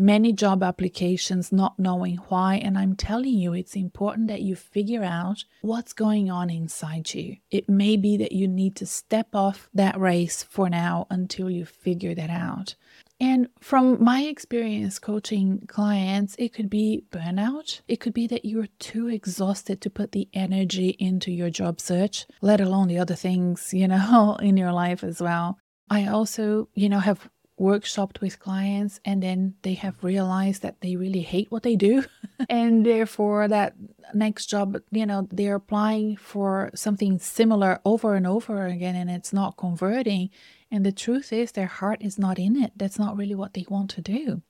many 0.00 0.32
job 0.32 0.62
applications 0.62 1.52
not 1.52 1.78
knowing 1.78 2.16
why. 2.28 2.54
And 2.56 2.78
I'm 2.78 2.96
telling 2.96 3.34
you, 3.34 3.52
it's 3.52 3.76
important 3.76 4.28
that 4.28 4.40
you 4.40 4.56
figure 4.56 5.04
out 5.04 5.44
what's 5.60 5.92
going 5.92 6.30
on 6.30 6.48
inside 6.48 7.12
you. 7.12 7.36
It 7.50 7.68
may 7.68 7.98
be 7.98 8.16
that 8.16 8.32
you 8.32 8.48
need 8.48 8.76
to 8.76 8.86
step 8.86 9.34
off 9.34 9.68
that 9.74 10.00
race 10.00 10.42
for 10.42 10.70
now 10.70 11.06
until 11.10 11.50
you 11.50 11.66
figure 11.66 12.14
that 12.14 12.30
out. 12.30 12.76
And 13.20 13.48
from 13.60 14.02
my 14.02 14.22
experience 14.22 14.98
coaching 14.98 15.66
clients, 15.66 16.34
it 16.38 16.54
could 16.54 16.70
be 16.70 17.04
burnout. 17.10 17.82
It 17.86 18.00
could 18.00 18.14
be 18.14 18.26
that 18.28 18.46
you're 18.46 18.68
too 18.78 19.08
exhausted 19.08 19.82
to 19.82 19.90
put 19.90 20.12
the 20.12 20.28
energy 20.32 20.96
into 20.98 21.30
your 21.30 21.50
job 21.50 21.80
search, 21.80 22.26
let 22.40 22.62
alone 22.62 22.88
the 22.88 22.98
other 22.98 23.14
things, 23.14 23.74
you 23.74 23.86
know, 23.86 24.38
in 24.42 24.56
your 24.56 24.72
life 24.72 25.04
as 25.04 25.20
well. 25.20 25.58
I 25.90 26.06
also, 26.06 26.68
you 26.74 26.88
know, 26.88 27.00
have 27.00 27.28
workshopped 27.60 28.22
with 28.22 28.40
clients 28.40 29.00
and 29.04 29.22
then 29.22 29.54
they 29.62 29.74
have 29.74 30.02
realized 30.02 30.62
that 30.62 30.80
they 30.80 30.96
really 30.96 31.20
hate 31.20 31.50
what 31.50 31.62
they 31.62 31.76
do 31.76 32.02
and 32.48 32.86
therefore 32.86 33.46
that 33.46 33.74
next 34.14 34.46
job 34.46 34.78
you 34.90 35.04
know 35.04 35.28
they're 35.30 35.56
applying 35.56 36.16
for 36.16 36.70
something 36.74 37.18
similar 37.18 37.78
over 37.84 38.14
and 38.14 38.26
over 38.26 38.66
again 38.66 38.96
and 38.96 39.10
it's 39.10 39.30
not 39.30 39.58
converting 39.58 40.30
and 40.70 40.86
the 40.86 40.92
truth 40.92 41.32
is, 41.32 41.52
their 41.52 41.66
heart 41.66 42.00
is 42.00 42.18
not 42.18 42.38
in 42.38 42.62
it. 42.62 42.72
That's 42.76 42.98
not 42.98 43.16
really 43.16 43.34
what 43.34 43.54
they 43.54 43.66
want 43.68 43.90
to 43.90 44.00
do. 44.00 44.42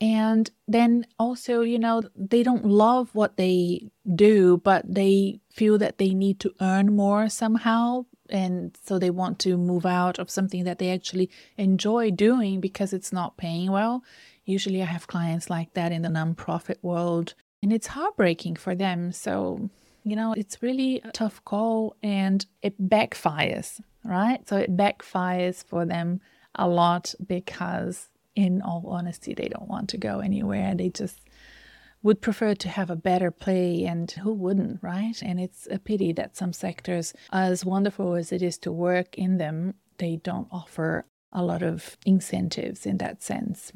And 0.00 0.50
then 0.68 1.06
also, 1.18 1.62
you 1.62 1.78
know, 1.78 2.02
they 2.14 2.42
don't 2.42 2.64
love 2.64 3.10
what 3.14 3.36
they 3.36 3.90
do, 4.14 4.58
but 4.58 4.84
they 4.92 5.40
feel 5.50 5.78
that 5.78 5.98
they 5.98 6.14
need 6.14 6.38
to 6.40 6.54
earn 6.60 6.94
more 6.94 7.28
somehow. 7.28 8.06
And 8.30 8.76
so 8.84 8.98
they 8.98 9.10
want 9.10 9.38
to 9.40 9.56
move 9.56 9.86
out 9.86 10.18
of 10.18 10.30
something 10.30 10.64
that 10.64 10.78
they 10.78 10.90
actually 10.90 11.30
enjoy 11.56 12.10
doing 12.10 12.60
because 12.60 12.92
it's 12.92 13.12
not 13.12 13.36
paying 13.36 13.72
well. 13.72 14.04
Usually, 14.44 14.82
I 14.82 14.86
have 14.86 15.06
clients 15.06 15.50
like 15.50 15.74
that 15.74 15.92
in 15.92 16.02
the 16.02 16.08
nonprofit 16.08 16.76
world, 16.80 17.34
and 17.62 17.72
it's 17.72 17.88
heartbreaking 17.88 18.56
for 18.56 18.74
them. 18.74 19.12
So, 19.12 19.68
you 20.04 20.14
know, 20.16 20.32
it's 20.32 20.62
really 20.62 21.00
a 21.04 21.10
tough 21.10 21.44
call 21.44 21.96
and 22.02 22.46
it 22.62 22.88
backfires 22.88 23.80
right? 24.08 24.46
So 24.48 24.56
it 24.56 24.76
backfires 24.76 25.62
for 25.64 25.84
them 25.84 26.20
a 26.54 26.66
lot 26.66 27.14
because, 27.26 28.08
in 28.34 28.62
all 28.62 28.84
honesty, 28.88 29.34
they 29.34 29.48
don't 29.48 29.68
want 29.68 29.88
to 29.90 29.98
go 29.98 30.20
anywhere. 30.20 30.74
They 30.74 30.88
just 30.88 31.20
would 32.02 32.20
prefer 32.20 32.54
to 32.54 32.68
have 32.68 32.90
a 32.90 32.96
better 32.96 33.30
play, 33.30 33.84
and 33.84 34.10
who 34.10 34.32
wouldn't, 34.32 34.82
right? 34.82 35.20
And 35.22 35.40
it's 35.40 35.66
a 35.70 35.78
pity 35.78 36.12
that 36.12 36.36
some 36.36 36.52
sectors, 36.52 37.12
as 37.32 37.64
wonderful 37.64 38.14
as 38.14 38.32
it 38.32 38.40
is 38.40 38.56
to 38.58 38.72
work 38.72 39.18
in 39.18 39.38
them, 39.38 39.74
they 39.98 40.16
don't 40.16 40.48
offer 40.52 41.06
a 41.32 41.42
lot 41.42 41.62
of 41.62 41.98
incentives 42.06 42.86
in 42.86 42.98
that 42.98 43.22
sense. 43.22 43.72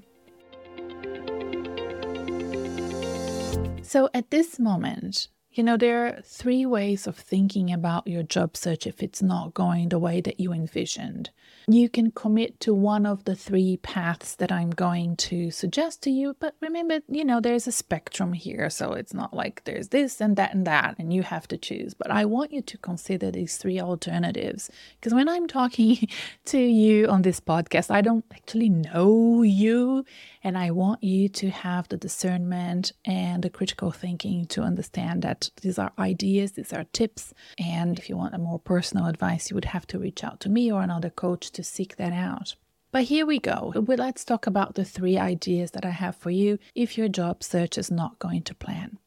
So 3.82 4.08
at 4.14 4.30
this 4.30 4.58
moment, 4.58 5.28
you 5.54 5.62
know, 5.62 5.76
there 5.76 6.06
are 6.06 6.22
three 6.22 6.64
ways 6.64 7.06
of 7.06 7.16
thinking 7.16 7.72
about 7.72 8.06
your 8.06 8.22
job 8.22 8.56
search 8.56 8.86
if 8.86 9.02
it's 9.02 9.22
not 9.22 9.54
going 9.54 9.90
the 9.90 9.98
way 9.98 10.20
that 10.20 10.40
you 10.40 10.52
envisioned. 10.52 11.30
You 11.68 11.88
can 11.88 12.10
commit 12.10 12.58
to 12.60 12.74
one 12.74 13.06
of 13.06 13.24
the 13.24 13.36
three 13.36 13.76
paths 13.76 14.34
that 14.36 14.50
I'm 14.50 14.70
going 14.70 15.16
to 15.16 15.50
suggest 15.50 16.02
to 16.02 16.10
you, 16.10 16.34
but 16.40 16.56
remember, 16.60 17.00
you 17.08 17.24
know, 17.24 17.40
there's 17.40 17.68
a 17.68 17.72
spectrum 17.72 18.32
here, 18.32 18.68
so 18.68 18.94
it's 18.94 19.14
not 19.14 19.32
like 19.32 19.62
there's 19.64 19.88
this 19.88 20.20
and 20.20 20.36
that 20.36 20.54
and 20.54 20.66
that, 20.66 20.96
and 20.98 21.12
you 21.12 21.22
have 21.22 21.46
to 21.48 21.56
choose. 21.56 21.94
But 21.94 22.10
I 22.10 22.24
want 22.24 22.52
you 22.52 22.62
to 22.62 22.78
consider 22.78 23.30
these 23.30 23.58
three 23.58 23.80
alternatives 23.80 24.70
because 24.98 25.14
when 25.14 25.28
I'm 25.28 25.46
talking 25.46 26.08
to 26.46 26.58
you 26.58 27.06
on 27.06 27.22
this 27.22 27.38
podcast, 27.38 27.90
I 27.90 28.00
don't 28.00 28.24
actually 28.32 28.68
know 28.68 29.42
you, 29.42 30.04
and 30.42 30.58
I 30.58 30.72
want 30.72 31.04
you 31.04 31.28
to 31.28 31.50
have 31.50 31.88
the 31.88 31.96
discernment 31.96 32.92
and 33.04 33.42
the 33.42 33.50
critical 33.50 33.92
thinking 33.92 34.46
to 34.46 34.62
understand 34.62 35.22
that 35.22 35.50
these 35.62 35.78
are 35.78 35.92
ideas, 35.98 36.52
these 36.52 36.72
are 36.72 36.84
tips. 36.92 37.32
And 37.58 37.98
if 37.98 38.08
you 38.08 38.16
want 38.16 38.34
a 38.34 38.38
more 38.38 38.58
personal 38.58 39.06
advice, 39.06 39.50
you 39.50 39.54
would 39.54 39.66
have 39.66 39.86
to 39.88 39.98
reach 39.98 40.24
out 40.24 40.40
to 40.40 40.48
me 40.48 40.72
or 40.72 40.82
another 40.82 41.10
coach 41.10 41.52
to 41.52 41.61
seek 41.62 41.96
that 41.96 42.12
out. 42.12 42.56
But 42.90 43.04
here 43.04 43.24
we 43.24 43.38
go. 43.38 43.72
Let's 43.74 44.24
talk 44.24 44.46
about 44.46 44.74
the 44.74 44.84
three 44.84 45.16
ideas 45.16 45.70
that 45.70 45.86
I 45.86 45.90
have 45.90 46.14
for 46.14 46.30
you 46.30 46.58
if 46.74 46.98
your 46.98 47.08
job 47.08 47.42
search 47.42 47.78
is 47.78 47.90
not 47.90 48.18
going 48.18 48.42
to 48.42 48.54
plan. 48.54 48.98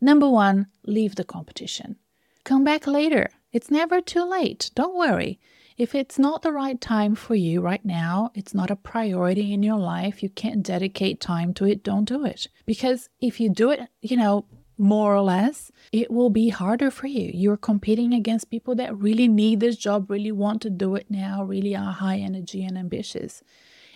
Number 0.00 0.28
one, 0.28 0.66
leave 0.84 1.14
the 1.14 1.24
competition. 1.24 1.96
Come 2.44 2.64
back 2.64 2.86
later. 2.86 3.30
It's 3.52 3.70
never 3.70 4.00
too 4.00 4.24
late. 4.24 4.70
Don't 4.74 4.96
worry. 4.96 5.40
If 5.76 5.94
it's 5.94 6.18
not 6.18 6.42
the 6.42 6.52
right 6.52 6.78
time 6.78 7.14
for 7.14 7.34
you 7.34 7.62
right 7.62 7.82
now, 7.82 8.30
it's 8.34 8.52
not 8.52 8.70
a 8.70 8.76
priority 8.76 9.54
in 9.54 9.62
your 9.62 9.78
life, 9.78 10.22
you 10.22 10.28
can't 10.28 10.62
dedicate 10.62 11.20
time 11.20 11.54
to 11.54 11.64
it, 11.64 11.82
don't 11.82 12.04
do 12.04 12.26
it. 12.26 12.48
Because 12.66 13.08
if 13.20 13.40
you 13.40 13.48
do 13.48 13.70
it, 13.70 13.88
you 14.02 14.18
know, 14.18 14.44
more 14.80 15.14
or 15.14 15.22
less, 15.22 15.70
it 15.92 16.10
will 16.10 16.30
be 16.30 16.48
harder 16.48 16.90
for 16.90 17.06
you. 17.06 17.30
You're 17.34 17.56
competing 17.56 18.14
against 18.14 18.50
people 18.50 18.74
that 18.76 18.96
really 18.96 19.28
need 19.28 19.60
this 19.60 19.76
job, 19.76 20.10
really 20.10 20.32
want 20.32 20.62
to 20.62 20.70
do 20.70 20.94
it 20.94 21.06
now, 21.10 21.44
really 21.44 21.76
are 21.76 21.92
high 21.92 22.18
energy 22.18 22.64
and 22.64 22.78
ambitious. 22.78 23.42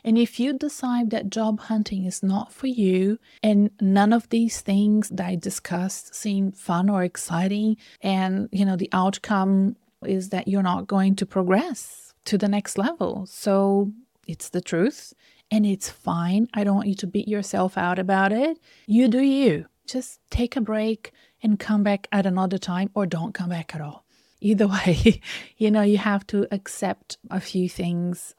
And 0.05 0.19
if 0.19 0.38
you 0.38 0.53
decide 0.53 1.09
that 1.11 1.31
job 1.31 1.61
hunting 1.61 2.05
is 2.05 2.23
not 2.23 2.53
for 2.53 2.67
you 2.67 3.19
and 3.43 3.71
none 3.81 4.12
of 4.12 4.29
these 4.29 4.61
things 4.61 5.09
that 5.09 5.26
I 5.26 5.37
discussed 5.37 6.14
seem 6.14 6.53
fun 6.53 6.91
or 6.91 7.03
exciting 7.03 7.79
and 8.03 8.50
you 8.53 8.67
know 8.67 8.76
the 8.76 8.91
outcome 8.93 9.76
is 10.05 10.29
that 10.29 10.47
you're 10.47 10.62
not 10.62 10.87
going 10.87 11.17
to 11.17 11.26
progress 11.26 12.12
to 12.26 12.37
the 12.37 12.49
next 12.49 12.76
level. 12.76 13.25
So 13.26 13.93
it's 14.26 14.50
the 14.50 14.61
truth 14.61 15.14
and 15.50 15.64
it's 15.64 15.88
fine. 15.88 16.49
I 16.53 16.64
don't 16.64 16.76
want 16.76 16.88
you 16.88 16.95
to 16.97 17.07
beat 17.07 17.29
yourself 17.29 17.79
out 17.79 17.99
about 17.99 18.33
it. 18.33 18.59
You 18.87 19.09
do 19.09 19.23
you. 19.23 19.67
Just 19.87 20.21
take 20.31 20.57
a 20.57 20.61
break 20.61 21.12
and 21.43 21.59
come 21.59 21.83
back 21.83 22.09
at 22.11 22.26
another 22.26 22.59
time 22.59 22.91
or 22.95 23.07
don't 23.07 23.35
come 23.35 23.50
back 23.50 23.75
at 23.75 23.81
all. 23.81 24.05
Either 24.41 24.69
way, 24.69 25.21
you 25.57 25.71
know, 25.71 25.83
you 25.83 25.99
have 25.99 26.26
to 26.29 26.47
accept 26.50 27.19
a 27.31 27.41
few 27.41 27.69
things 27.69 28.35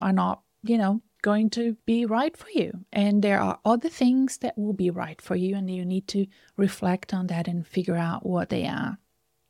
are 0.00 0.12
not, 0.12 0.42
you 0.62 0.76
know, 0.76 1.00
going 1.22 1.48
to 1.50 1.76
be 1.86 2.04
right 2.04 2.36
for 2.36 2.48
you. 2.50 2.84
And 2.92 3.22
there 3.22 3.40
are 3.40 3.60
other 3.64 3.88
things 3.88 4.38
that 4.38 4.58
will 4.58 4.72
be 4.72 4.90
right 4.90 5.20
for 5.22 5.36
you, 5.36 5.54
and 5.56 5.70
you 5.70 5.84
need 5.84 6.08
to 6.08 6.26
reflect 6.56 7.14
on 7.14 7.28
that 7.28 7.48
and 7.48 7.66
figure 7.66 7.96
out 7.96 8.26
what 8.26 8.48
they 8.48 8.66
are. 8.66 8.98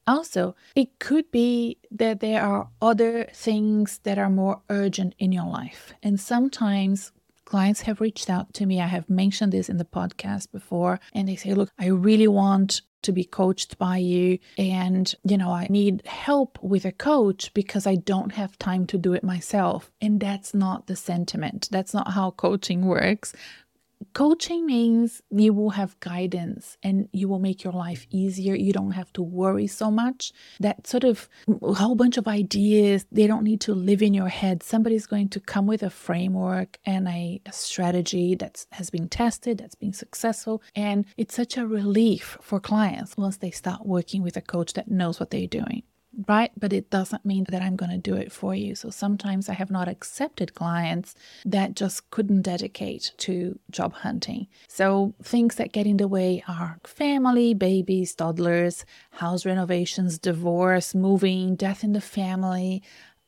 Also, 0.07 0.55
it 0.75 0.99
could 0.99 1.31
be 1.31 1.79
that 1.91 2.21
there 2.21 2.43
are 2.43 2.69
other 2.81 3.25
things 3.33 4.01
that 4.03 4.19
are 4.19 4.31
more 4.31 4.61
urgent 4.69 5.15
in 5.19 5.33
your 5.33 5.47
life. 5.47 5.95
And 6.03 6.21
sometimes 6.21 7.13
clients 7.53 7.83
have 7.83 8.01
reached 8.01 8.31
out 8.31 8.55
to 8.55 8.65
me. 8.65 8.81
I 8.81 8.87
have 8.87 9.11
mentioned 9.11 9.53
this 9.53 9.69
in 9.69 9.77
the 9.77 9.85
podcast 9.85 10.51
before, 10.53 10.99
and 11.13 11.29
they 11.29 11.37
say, 11.37 11.53
Look, 11.53 11.69
I 11.79 11.89
really 11.89 12.27
want 12.27 12.81
to 13.03 13.13
be 13.13 13.25
coached 13.25 13.77
by 13.79 13.97
you 13.97 14.39
and 14.57 15.13
you 15.25 15.37
know 15.37 15.51
I 15.51 15.67
need 15.69 16.07
help 16.07 16.57
with 16.63 16.85
a 16.85 16.93
coach 16.93 17.53
because 17.53 17.85
I 17.85 17.97
don't 17.97 18.33
have 18.33 18.57
time 18.59 18.87
to 18.87 18.97
do 18.97 19.13
it 19.13 19.25
myself. 19.25 19.91
And 20.01 20.19
that's 20.19 20.55
not 20.55 20.87
the 20.87 20.97
sentiment. 20.97 21.69
That's 21.71 21.93
not 21.93 22.13
how 22.13 22.31
coaching 22.31 22.87
works 22.87 23.35
Coaching 24.13 24.67
means 24.67 25.23
you 25.31 25.53
will 25.53 25.71
have 25.71 25.99
guidance 26.01 26.77
and 26.83 27.09
you 27.13 27.29
will 27.29 27.39
make 27.39 27.65
your 27.65 27.73
life 27.73 28.07
easier. 28.11 28.55
You 28.55 28.73
don't 28.73 28.93
have 28.93 29.13
to 29.15 29.23
worry 29.23 29.67
so 29.67 29.91
much. 29.91 30.33
That 30.61 30.87
sort 30.87 31.05
of 31.05 31.29
whole 31.63 31.95
bunch 31.95 32.17
of 32.17 32.29
ideas, 32.29 33.07
they 33.13 33.27
don't 33.27 33.45
need 33.45 33.61
to 33.63 33.75
live 33.75 34.03
in 34.03 34.15
your 34.15 34.29
head. 34.29 34.63
Somebody's 34.63 35.07
going 35.07 35.29
to 35.31 35.41
come 35.41 35.67
with 35.67 35.83
a 35.83 35.91
framework 35.91 36.79
and 36.85 37.09
a, 37.09 37.41
a 37.47 37.53
strategy 37.53 38.35
that 38.37 38.67
has 38.73 38.91
been 38.91 39.09
tested, 39.09 39.59
that's 39.59 39.75
been 39.75 39.93
successful. 39.93 40.63
And 40.75 41.05
it's 41.17 41.35
such 41.35 41.57
a 41.57 41.67
relief 41.67 42.39
for 42.41 42.61
clients 42.61 43.17
once 43.17 43.37
they 43.39 43.51
start 43.51 43.87
working 43.87 44.23
with 44.23 44.37
a 44.37 44.43
coach 44.43 44.75
that 44.75 44.91
knows 44.91 45.21
what 45.21 45.31
they're 45.31 45.47
doing 45.47 45.83
right? 46.29 46.51
But 46.59 46.73
it 46.73 46.91
doesn't 46.91 47.25
mean 47.25 47.47
that 47.51 47.63
I'm 47.63 47.77
going 47.77 47.91
to 47.91 47.99
do 47.99 48.15
it 48.15 48.33
for 48.33 48.55
you. 48.55 48.75
So 48.75 48.91
sometimes 48.91 49.49
I 49.49 49.55
have 49.55 49.71
not 49.71 49.89
accepted 49.89 50.55
clients 50.55 51.15
that 51.45 51.75
just 51.75 52.11
couldn't 52.11 52.43
dedicate 52.43 53.13
to 53.19 53.59
job 53.71 53.93
hunting. 53.95 54.49
So 54.69 55.15
things 55.23 55.57
that 55.57 55.73
get 55.73 55.87
in 55.87 55.97
the 55.97 56.09
way 56.09 56.45
are 56.47 56.79
family, 56.85 57.55
babies, 57.55 58.15
toddlers, 58.15 58.85
house 59.13 59.47
renovations, 59.47 60.19
divorce, 60.19 60.95
moving, 60.95 61.57
death 61.57 61.85
in 61.85 61.93
the 61.93 62.01
family, 62.01 62.83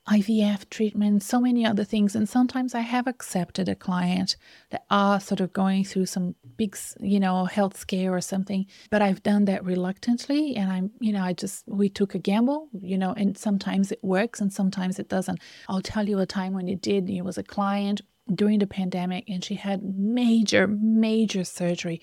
IVF 0.08 0.68
treatment, 0.68 1.22
so 1.22 1.40
many 1.40 1.64
other 1.64 1.84
things. 1.84 2.14
And 2.14 2.28
sometimes 2.28 2.74
I 2.74 2.80
have 2.80 3.06
accepted 3.06 3.68
a 3.68 3.74
client 3.74 4.36
that 4.70 4.84
are 4.90 5.18
sort 5.18 5.40
of 5.40 5.52
going 5.52 5.84
through 5.84 6.06
some 6.06 6.34
big, 6.56 6.76
you 7.00 7.18
know, 7.18 7.46
health 7.46 7.76
scare 7.76 8.12
or 8.12 8.20
something, 8.20 8.66
but 8.90 9.00
I've 9.00 9.22
done 9.22 9.46
that 9.46 9.64
reluctantly. 9.64 10.56
And 10.56 10.70
I'm, 10.70 10.90
you 11.00 11.12
know, 11.12 11.22
I 11.22 11.32
just, 11.32 11.64
we 11.66 11.88
took 11.88 12.14
a 12.14 12.18
gamble, 12.18 12.68
you 12.80 12.98
know, 12.98 13.14
and 13.16 13.36
sometimes 13.38 13.92
it 13.92 14.04
works 14.04 14.40
and 14.40 14.52
sometimes 14.52 14.98
it 14.98 15.08
doesn't. 15.08 15.40
I'll 15.68 15.80
tell 15.80 16.06
you 16.06 16.18
a 16.18 16.26
time 16.26 16.52
when 16.52 16.68
it 16.68 16.82
did. 16.82 17.08
It 17.08 17.22
was 17.22 17.38
a 17.38 17.42
client 17.42 18.02
during 18.32 18.58
the 18.58 18.66
pandemic 18.66 19.28
and 19.28 19.42
she 19.42 19.54
had 19.54 19.82
major, 19.82 20.66
major 20.66 21.44
surgery. 21.44 22.00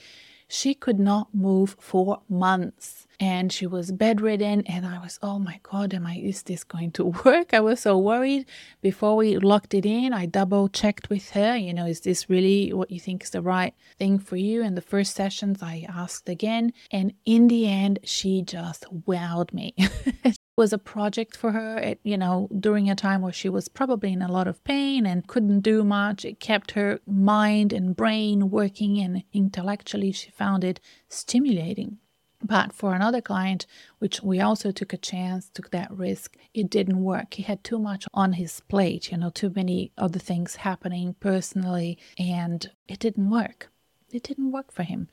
She 0.54 0.74
could 0.74 1.00
not 1.00 1.34
move 1.34 1.78
for 1.80 2.24
months 2.28 3.08
and 3.22 3.54
she 3.54 3.66
was 3.66 3.92
bedridden 3.92 4.64
and 4.66 4.86
i 4.86 4.98
was 5.00 5.18
oh 5.22 5.40
my 5.40 5.60
god 5.64 5.94
am 5.94 6.06
i 6.06 6.16
is 6.18 6.44
this 6.44 6.66
going 6.66 6.92
to 6.92 7.06
work? 7.26 7.54
I 7.54 7.62
was 7.62 7.80
so 7.80 7.98
worried. 7.98 8.46
Before 8.82 9.16
we 9.16 9.38
locked 9.38 9.74
it 9.74 9.86
in 9.86 10.12
i 10.12 10.26
double 10.26 10.68
checked 10.68 11.10
with 11.10 11.30
her 11.32 11.56
you 11.56 11.74
know 11.74 11.86
is 11.86 12.02
this 12.02 12.30
really 12.30 12.74
what 12.74 12.92
you 12.92 13.00
think 13.00 13.24
is 13.24 13.30
the 13.30 13.42
right 13.42 13.74
thing 13.98 14.20
for 14.20 14.36
you? 14.36 14.62
In 14.62 14.76
the 14.76 14.82
first 14.82 15.16
sessions 15.16 15.64
i 15.64 15.86
asked 15.88 16.28
again 16.28 16.74
and 16.92 17.14
in 17.24 17.48
the 17.48 17.66
end 17.70 18.00
she 18.04 18.42
just 18.42 18.84
wowed 19.08 19.54
me 19.54 19.74
was 20.62 20.72
a 20.72 20.78
project 20.96 21.36
for 21.36 21.54
her 21.54 21.78
at, 21.78 21.98
you 22.04 22.16
know 22.16 22.48
during 22.60 22.88
a 22.88 22.94
time 22.96 23.22
where 23.24 23.34
she 23.34 23.50
was 23.50 23.68
probably 23.68 24.14
in 24.14 24.22
a 24.22 24.32
lot 24.32 24.48
of 24.48 24.64
pain 24.64 25.08
and 25.08 25.26
couldn't 25.26 25.62
do 25.62 25.84
much 25.84 26.24
it 26.24 26.40
kept 26.40 26.70
her 26.72 27.00
mind 27.08 27.74
and 27.74 27.96
brain 27.96 28.52
working 28.52 29.00
and 29.00 29.24
intellectually 29.34 30.12
she 30.12 30.30
found 30.30 30.64
it 30.64 30.80
stimulating 31.10 31.98
but 32.44 32.74
for 32.74 32.96
another 32.96 33.22
client, 33.22 33.68
which 34.00 34.24
we 34.24 34.40
also 34.40 34.72
took 34.72 34.94
a 34.94 34.98
chance, 34.98 35.50
took 35.50 35.70
that 35.70 35.92
risk, 35.92 36.38
it 36.56 36.72
didn't 36.72 37.04
work. 37.04 37.36
He 37.36 37.44
had 37.44 37.64
too 37.64 37.78
much 37.78 38.06
on 38.16 38.34
his 38.34 38.62
plate, 38.62 39.12
you 39.12 39.18
know, 39.20 39.30
too 39.30 39.52
many 39.56 39.92
other 39.96 40.18
things 40.18 40.56
happening 40.56 41.16
personally, 41.20 42.00
and 42.18 42.72
it 42.88 42.98
didn't 42.98 43.30
work. 43.30 43.70
It 44.12 44.24
didn't 44.24 44.52
work 44.52 44.72
for 44.72 44.82
him. 44.82 45.08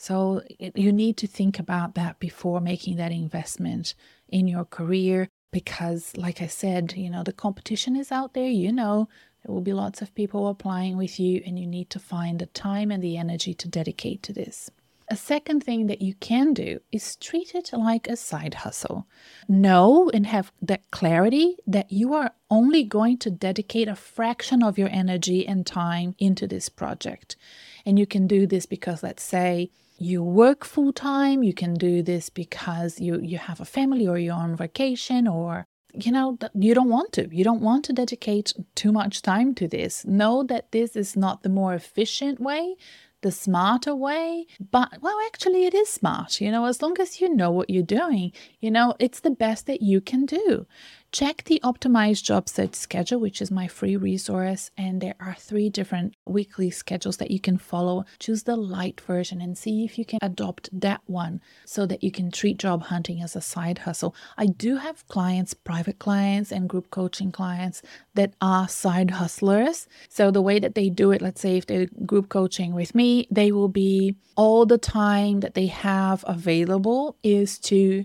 So 0.00 0.40
it, 0.58 0.78
you 0.78 0.92
need 0.92 1.18
to 1.18 1.26
think 1.26 1.58
about 1.58 1.94
that 1.96 2.18
before 2.18 2.62
making 2.62 2.96
that 2.96 3.12
investment 3.12 3.94
in 4.30 4.48
your 4.48 4.64
career 4.64 5.28
because, 5.52 6.16
like 6.16 6.40
I 6.40 6.46
said, 6.46 6.94
you 6.96 7.10
know, 7.10 7.22
the 7.22 7.32
competition 7.32 7.96
is 7.96 8.12
out 8.12 8.34
there, 8.34 8.48
you 8.48 8.72
know, 8.72 9.08
there 9.44 9.54
will 9.54 9.62
be 9.62 9.72
lots 9.72 10.02
of 10.02 10.14
people 10.14 10.48
applying 10.48 10.96
with 10.96 11.18
you, 11.18 11.42
and 11.46 11.58
you 11.58 11.66
need 11.66 11.90
to 11.90 11.98
find 11.98 12.38
the 12.38 12.46
time 12.46 12.90
and 12.90 13.02
the 13.02 13.16
energy 13.16 13.54
to 13.54 13.68
dedicate 13.68 14.22
to 14.24 14.32
this. 14.32 14.70
A 15.08 15.16
second 15.16 15.64
thing 15.64 15.88
that 15.88 16.02
you 16.02 16.14
can 16.14 16.54
do 16.54 16.78
is 16.92 17.16
treat 17.16 17.52
it 17.52 17.70
like 17.72 18.06
a 18.06 18.16
side 18.16 18.54
hustle. 18.54 19.08
Know 19.48 20.08
and 20.14 20.24
have 20.26 20.52
that 20.62 20.88
clarity 20.92 21.56
that 21.66 21.90
you 21.90 22.14
are 22.14 22.32
only 22.48 22.84
going 22.84 23.18
to 23.18 23.30
dedicate 23.30 23.88
a 23.88 23.96
fraction 23.96 24.62
of 24.62 24.78
your 24.78 24.88
energy 24.92 25.44
and 25.48 25.66
time 25.66 26.14
into 26.20 26.46
this 26.46 26.68
project. 26.68 27.36
And 27.84 27.98
you 27.98 28.06
can 28.06 28.28
do 28.28 28.46
this 28.46 28.66
because, 28.66 29.02
let's 29.02 29.24
say, 29.24 29.72
you 30.00 30.22
work 30.22 30.64
full 30.64 30.92
time, 30.92 31.42
you 31.42 31.52
can 31.52 31.74
do 31.74 32.02
this 32.02 32.30
because 32.30 32.98
you, 33.00 33.20
you 33.20 33.36
have 33.36 33.60
a 33.60 33.66
family 33.66 34.08
or 34.08 34.18
you're 34.18 34.34
on 34.34 34.56
vacation 34.56 35.28
or 35.28 35.66
you 35.92 36.12
know 36.12 36.38
you 36.54 36.72
don't 36.72 36.88
want 36.88 37.12
to 37.12 37.28
you 37.34 37.42
don't 37.42 37.60
want 37.60 37.84
to 37.84 37.92
dedicate 37.92 38.52
too 38.76 38.92
much 38.92 39.22
time 39.22 39.52
to 39.52 39.66
this 39.66 40.04
know 40.04 40.44
that 40.44 40.70
this 40.70 40.94
is 40.94 41.16
not 41.16 41.42
the 41.42 41.48
more 41.48 41.74
efficient 41.74 42.38
way 42.38 42.76
the 43.22 43.30
smarter 43.30 43.94
way. 43.94 44.46
But, 44.70 45.00
well, 45.00 45.18
actually, 45.26 45.66
it 45.66 45.74
is 45.74 45.88
smart. 45.88 46.40
You 46.40 46.50
know, 46.50 46.64
as 46.64 46.82
long 46.82 46.98
as 47.00 47.20
you 47.20 47.34
know 47.34 47.50
what 47.50 47.70
you're 47.70 47.82
doing, 47.82 48.32
you 48.60 48.70
know, 48.70 48.94
it's 48.98 49.20
the 49.20 49.30
best 49.30 49.66
that 49.66 49.82
you 49.82 50.00
can 50.00 50.26
do. 50.26 50.66
Check 51.12 51.42
the 51.42 51.60
optimized 51.64 52.22
job 52.22 52.48
search 52.48 52.76
schedule, 52.76 53.18
which 53.18 53.42
is 53.42 53.50
my 53.50 53.66
free 53.66 53.96
resource, 53.96 54.70
and 54.78 55.00
there 55.00 55.16
are 55.18 55.34
three 55.34 55.68
different 55.68 56.14
weekly 56.24 56.70
schedules 56.70 57.16
that 57.16 57.32
you 57.32 57.40
can 57.40 57.58
follow. 57.58 58.04
Choose 58.20 58.44
the 58.44 58.54
light 58.54 59.00
version 59.00 59.40
and 59.40 59.58
see 59.58 59.84
if 59.84 59.98
you 59.98 60.04
can 60.04 60.20
adopt 60.22 60.68
that 60.72 61.00
one 61.06 61.40
so 61.64 61.84
that 61.84 62.04
you 62.04 62.12
can 62.12 62.30
treat 62.30 62.58
job 62.58 62.84
hunting 62.84 63.20
as 63.22 63.34
a 63.34 63.40
side 63.40 63.78
hustle. 63.78 64.14
I 64.38 64.46
do 64.46 64.76
have 64.76 65.06
clients, 65.08 65.52
private 65.52 65.98
clients, 65.98 66.52
and 66.52 66.68
group 66.68 66.92
coaching 66.92 67.32
clients 67.32 67.82
that 68.14 68.34
are 68.40 68.68
side 68.68 69.10
hustlers. 69.10 69.88
So 70.08 70.30
the 70.30 70.42
way 70.42 70.60
that 70.60 70.76
they 70.76 70.90
do 70.90 71.10
it, 71.10 71.20
let's 71.20 71.40
say 71.40 71.56
if 71.56 71.66
they're 71.66 71.88
group 72.06 72.28
coaching 72.28 72.72
with 72.72 72.94
me, 72.94 73.26
they 73.32 73.50
will 73.50 73.68
be 73.68 74.14
all 74.36 74.64
the 74.64 74.78
time 74.78 75.40
that 75.40 75.54
they 75.54 75.66
have 75.66 76.24
available 76.28 77.16
is 77.24 77.58
to 77.58 78.04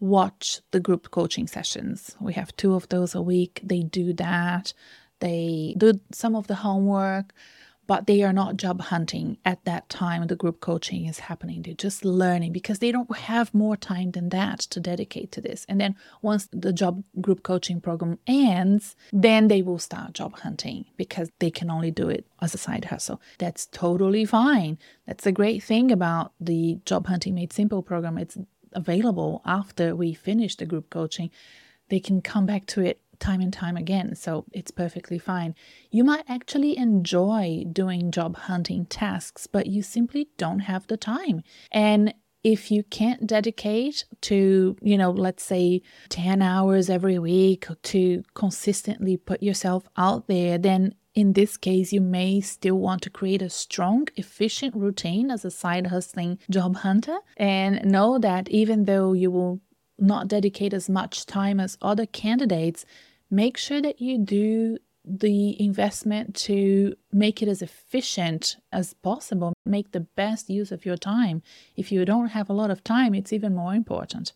watch 0.00 0.60
the 0.70 0.80
group 0.80 1.10
coaching 1.10 1.46
sessions. 1.46 2.16
We 2.20 2.34
have 2.34 2.56
two 2.56 2.74
of 2.74 2.88
those 2.88 3.14
a 3.14 3.22
week. 3.22 3.60
They 3.62 3.82
do 3.82 4.12
that. 4.14 4.72
They 5.20 5.74
do 5.78 6.00
some 6.12 6.34
of 6.34 6.48
the 6.48 6.56
homework, 6.56 7.32
but 7.86 8.06
they 8.06 8.22
are 8.22 8.32
not 8.32 8.56
job 8.56 8.80
hunting 8.80 9.38
at 9.44 9.64
that 9.64 9.88
time 9.88 10.26
the 10.26 10.36
group 10.36 10.60
coaching 10.60 11.06
is 11.06 11.18
happening. 11.18 11.62
They're 11.62 11.74
just 11.74 12.04
learning 12.04 12.52
because 12.52 12.78
they 12.78 12.92
don't 12.92 13.14
have 13.16 13.54
more 13.54 13.76
time 13.76 14.12
than 14.12 14.30
that 14.30 14.60
to 14.60 14.80
dedicate 14.80 15.32
to 15.32 15.40
this. 15.40 15.64
And 15.68 15.80
then 15.80 15.96
once 16.22 16.48
the 16.52 16.72
job 16.72 17.04
group 17.20 17.42
coaching 17.42 17.80
program 17.80 18.18
ends, 18.26 18.96
then 19.12 19.48
they 19.48 19.62
will 19.62 19.78
start 19.78 20.14
job 20.14 20.38
hunting 20.40 20.86
because 20.96 21.30
they 21.38 21.50
can 21.50 21.70
only 21.70 21.90
do 21.90 22.08
it 22.08 22.26
as 22.40 22.54
a 22.54 22.58
side 22.58 22.86
hustle. 22.86 23.20
That's 23.38 23.66
totally 23.66 24.24
fine. 24.24 24.78
That's 25.06 25.24
the 25.24 25.32
great 25.32 25.62
thing 25.62 25.90
about 25.90 26.32
the 26.40 26.78
Job 26.84 27.06
Hunting 27.06 27.34
Made 27.34 27.52
Simple 27.52 27.82
program. 27.82 28.18
It's 28.18 28.38
available 28.74 29.42
after 29.44 29.94
we 29.94 30.14
finish 30.14 30.56
the 30.56 30.66
group 30.66 30.90
coaching, 30.90 31.30
they 31.88 32.00
can 32.00 32.20
come 32.22 32.46
back 32.46 32.66
to 32.66 32.80
it 32.80 33.00
time 33.18 33.40
and 33.40 33.52
time 33.52 33.76
again. 33.76 34.14
So 34.14 34.44
it's 34.52 34.70
perfectly 34.70 35.18
fine. 35.18 35.54
You 35.90 36.04
might 36.04 36.24
actually 36.28 36.76
enjoy 36.76 37.64
doing 37.72 38.10
job 38.10 38.36
hunting 38.36 38.86
tasks, 38.86 39.46
but 39.46 39.66
you 39.66 39.82
simply 39.82 40.28
don't 40.36 40.60
have 40.60 40.86
the 40.86 40.96
time. 40.96 41.42
And 41.70 42.14
if 42.42 42.70
you 42.70 42.82
can't 42.82 43.26
dedicate 43.26 44.04
to, 44.22 44.76
you 44.82 44.98
know, 44.98 45.10
let's 45.10 45.42
say 45.42 45.80
10 46.10 46.42
hours 46.42 46.90
every 46.90 47.18
week 47.18 47.66
to 47.82 48.22
consistently 48.34 49.16
put 49.16 49.42
yourself 49.42 49.88
out 49.96 50.26
there, 50.28 50.58
then 50.58 50.94
in 51.14 51.34
this 51.34 51.56
case, 51.56 51.92
you 51.92 52.00
may 52.00 52.40
still 52.40 52.76
want 52.76 53.02
to 53.02 53.10
create 53.10 53.42
a 53.42 53.48
strong, 53.48 54.08
efficient 54.16 54.74
routine 54.74 55.30
as 55.30 55.44
a 55.44 55.50
side 55.50 55.86
hustling 55.86 56.38
job 56.50 56.76
hunter 56.76 57.18
and 57.36 57.84
know 57.84 58.18
that 58.18 58.48
even 58.48 58.84
though 58.84 59.12
you 59.12 59.30
will 59.30 59.60
not 59.98 60.26
dedicate 60.28 60.74
as 60.74 60.88
much 60.90 61.24
time 61.24 61.60
as 61.60 61.78
other 61.80 62.04
candidates, 62.04 62.84
make 63.30 63.56
sure 63.56 63.80
that 63.80 64.00
you 64.00 64.18
do 64.18 64.78
the 65.04 65.60
investment 65.62 66.34
to 66.34 66.94
make 67.12 67.42
it 67.42 67.48
as 67.48 67.62
efficient 67.62 68.56
as 68.72 68.94
possible, 68.94 69.52
make 69.64 69.92
the 69.92 70.00
best 70.00 70.48
use 70.48 70.72
of 70.72 70.84
your 70.84 70.96
time. 70.96 71.42
If 71.76 71.92
you 71.92 72.04
don't 72.04 72.28
have 72.28 72.48
a 72.48 72.54
lot 72.54 72.70
of 72.70 72.82
time, 72.82 73.14
it's 73.14 73.32
even 73.32 73.54
more 73.54 73.74
important. 73.74 74.32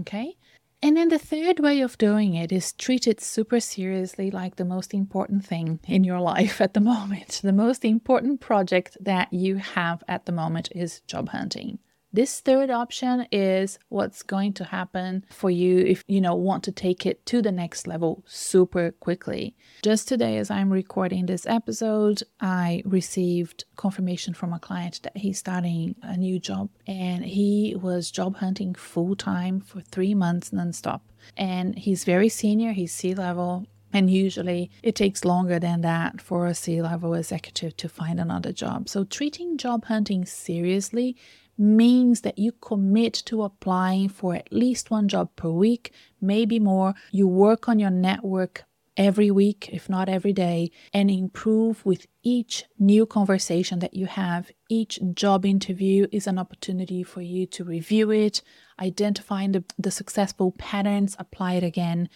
Okay? 0.00 0.36
And 0.84 0.96
then 0.96 1.10
the 1.10 1.18
third 1.18 1.60
way 1.60 1.80
of 1.80 1.96
doing 1.96 2.34
it 2.34 2.50
is 2.50 2.72
treat 2.72 3.06
it 3.06 3.20
super 3.20 3.60
seriously 3.60 4.32
like 4.32 4.56
the 4.56 4.64
most 4.64 4.92
important 4.92 5.44
thing 5.44 5.78
in 5.86 6.02
your 6.02 6.20
life 6.34 6.60
at 6.60 6.74
the 6.74 6.80
moment. 6.80 7.40
The 7.42 7.52
most 7.52 7.84
important 7.84 8.40
project 8.40 8.96
that 9.00 9.32
you 9.32 9.56
have 9.56 10.02
at 10.08 10.26
the 10.26 10.32
moment 10.32 10.70
is 10.74 11.00
job 11.02 11.28
hunting. 11.28 11.78
This 12.14 12.40
third 12.40 12.68
option 12.68 13.26
is 13.32 13.78
what's 13.88 14.22
going 14.22 14.52
to 14.54 14.64
happen 14.64 15.24
for 15.30 15.50
you 15.50 15.78
if 15.78 16.04
you 16.06 16.20
know 16.20 16.34
want 16.34 16.62
to 16.64 16.72
take 16.72 17.06
it 17.06 17.24
to 17.24 17.40
the 17.40 17.50
next 17.50 17.86
level 17.86 18.22
super 18.26 18.90
quickly. 18.90 19.56
Just 19.82 20.08
today 20.08 20.36
as 20.36 20.50
I'm 20.50 20.70
recording 20.70 21.24
this 21.24 21.46
episode, 21.46 22.22
I 22.38 22.82
received 22.84 23.64
confirmation 23.76 24.34
from 24.34 24.52
a 24.52 24.58
client 24.58 25.00
that 25.04 25.16
he's 25.16 25.38
starting 25.38 25.94
a 26.02 26.18
new 26.18 26.38
job 26.38 26.68
and 26.86 27.24
he 27.24 27.74
was 27.80 28.10
job 28.10 28.36
hunting 28.36 28.74
full 28.74 29.16
time 29.16 29.62
for 29.62 29.80
3 29.80 30.12
months 30.14 30.50
nonstop. 30.50 31.00
And 31.38 31.78
he's 31.78 32.04
very 32.04 32.28
senior, 32.28 32.72
he's 32.72 32.92
C 32.92 33.14
level, 33.14 33.64
and 33.90 34.10
usually 34.10 34.70
it 34.82 34.94
takes 34.94 35.24
longer 35.24 35.58
than 35.58 35.80
that 35.82 36.20
for 36.20 36.46
a 36.46 36.54
C 36.54 36.82
level 36.82 37.14
executive 37.14 37.76
to 37.78 37.88
find 37.88 38.20
another 38.20 38.52
job. 38.52 38.88
So 38.88 39.04
treating 39.04 39.56
job 39.56 39.86
hunting 39.86 40.26
seriously 40.26 41.16
means 41.62 42.22
that 42.22 42.38
you 42.38 42.52
commit 42.52 43.14
to 43.14 43.44
applying 43.44 44.08
for 44.08 44.34
at 44.34 44.52
least 44.52 44.90
one 44.90 45.08
job 45.08 45.30
per 45.36 45.48
week, 45.48 45.92
maybe 46.20 46.58
more. 46.58 46.94
You 47.12 47.28
work 47.28 47.68
on 47.68 47.78
your 47.78 47.90
network 47.90 48.64
every 48.96 49.30
week, 49.30 49.70
if 49.72 49.88
not 49.88 50.08
every 50.08 50.32
day, 50.32 50.70
and 50.92 51.10
improve 51.10 51.86
with 51.86 52.06
each 52.22 52.64
new 52.78 53.06
conversation 53.06 53.78
that 53.78 53.94
you 53.94 54.06
have. 54.06 54.50
Each 54.68 54.98
job 55.14 55.46
interview 55.46 56.08
is 56.12 56.26
an 56.26 56.38
opportunity 56.38 57.02
for 57.02 57.22
you 57.22 57.46
to 57.46 57.64
review 57.64 58.10
it, 58.10 58.42
identifying 58.80 59.52
the, 59.52 59.64
the 59.78 59.90
successful 59.90 60.52
patterns, 60.52 61.16
apply 61.18 61.54
it 61.54 61.64
again. 61.64 62.08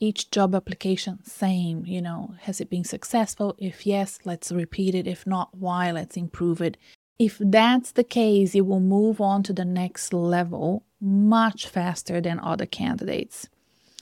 Each 0.00 0.30
job 0.30 0.54
application, 0.54 1.22
same, 1.24 1.86
you 1.86 2.02
know, 2.02 2.34
has 2.40 2.60
it 2.60 2.68
been 2.68 2.84
successful? 2.84 3.54
If 3.58 3.86
yes, 3.86 4.18
let's 4.24 4.50
repeat 4.50 4.94
it. 4.94 5.06
If 5.06 5.26
not, 5.26 5.54
why? 5.54 5.92
Let's 5.92 6.16
improve 6.16 6.60
it. 6.60 6.76
If 7.18 7.38
that's 7.38 7.92
the 7.92 8.04
case, 8.04 8.54
you 8.54 8.64
will 8.64 8.80
move 8.80 9.20
on 9.20 9.42
to 9.44 9.52
the 9.52 9.64
next 9.64 10.12
level 10.12 10.84
much 11.00 11.68
faster 11.68 12.20
than 12.20 12.40
other 12.40 12.66
candidates. 12.66 13.48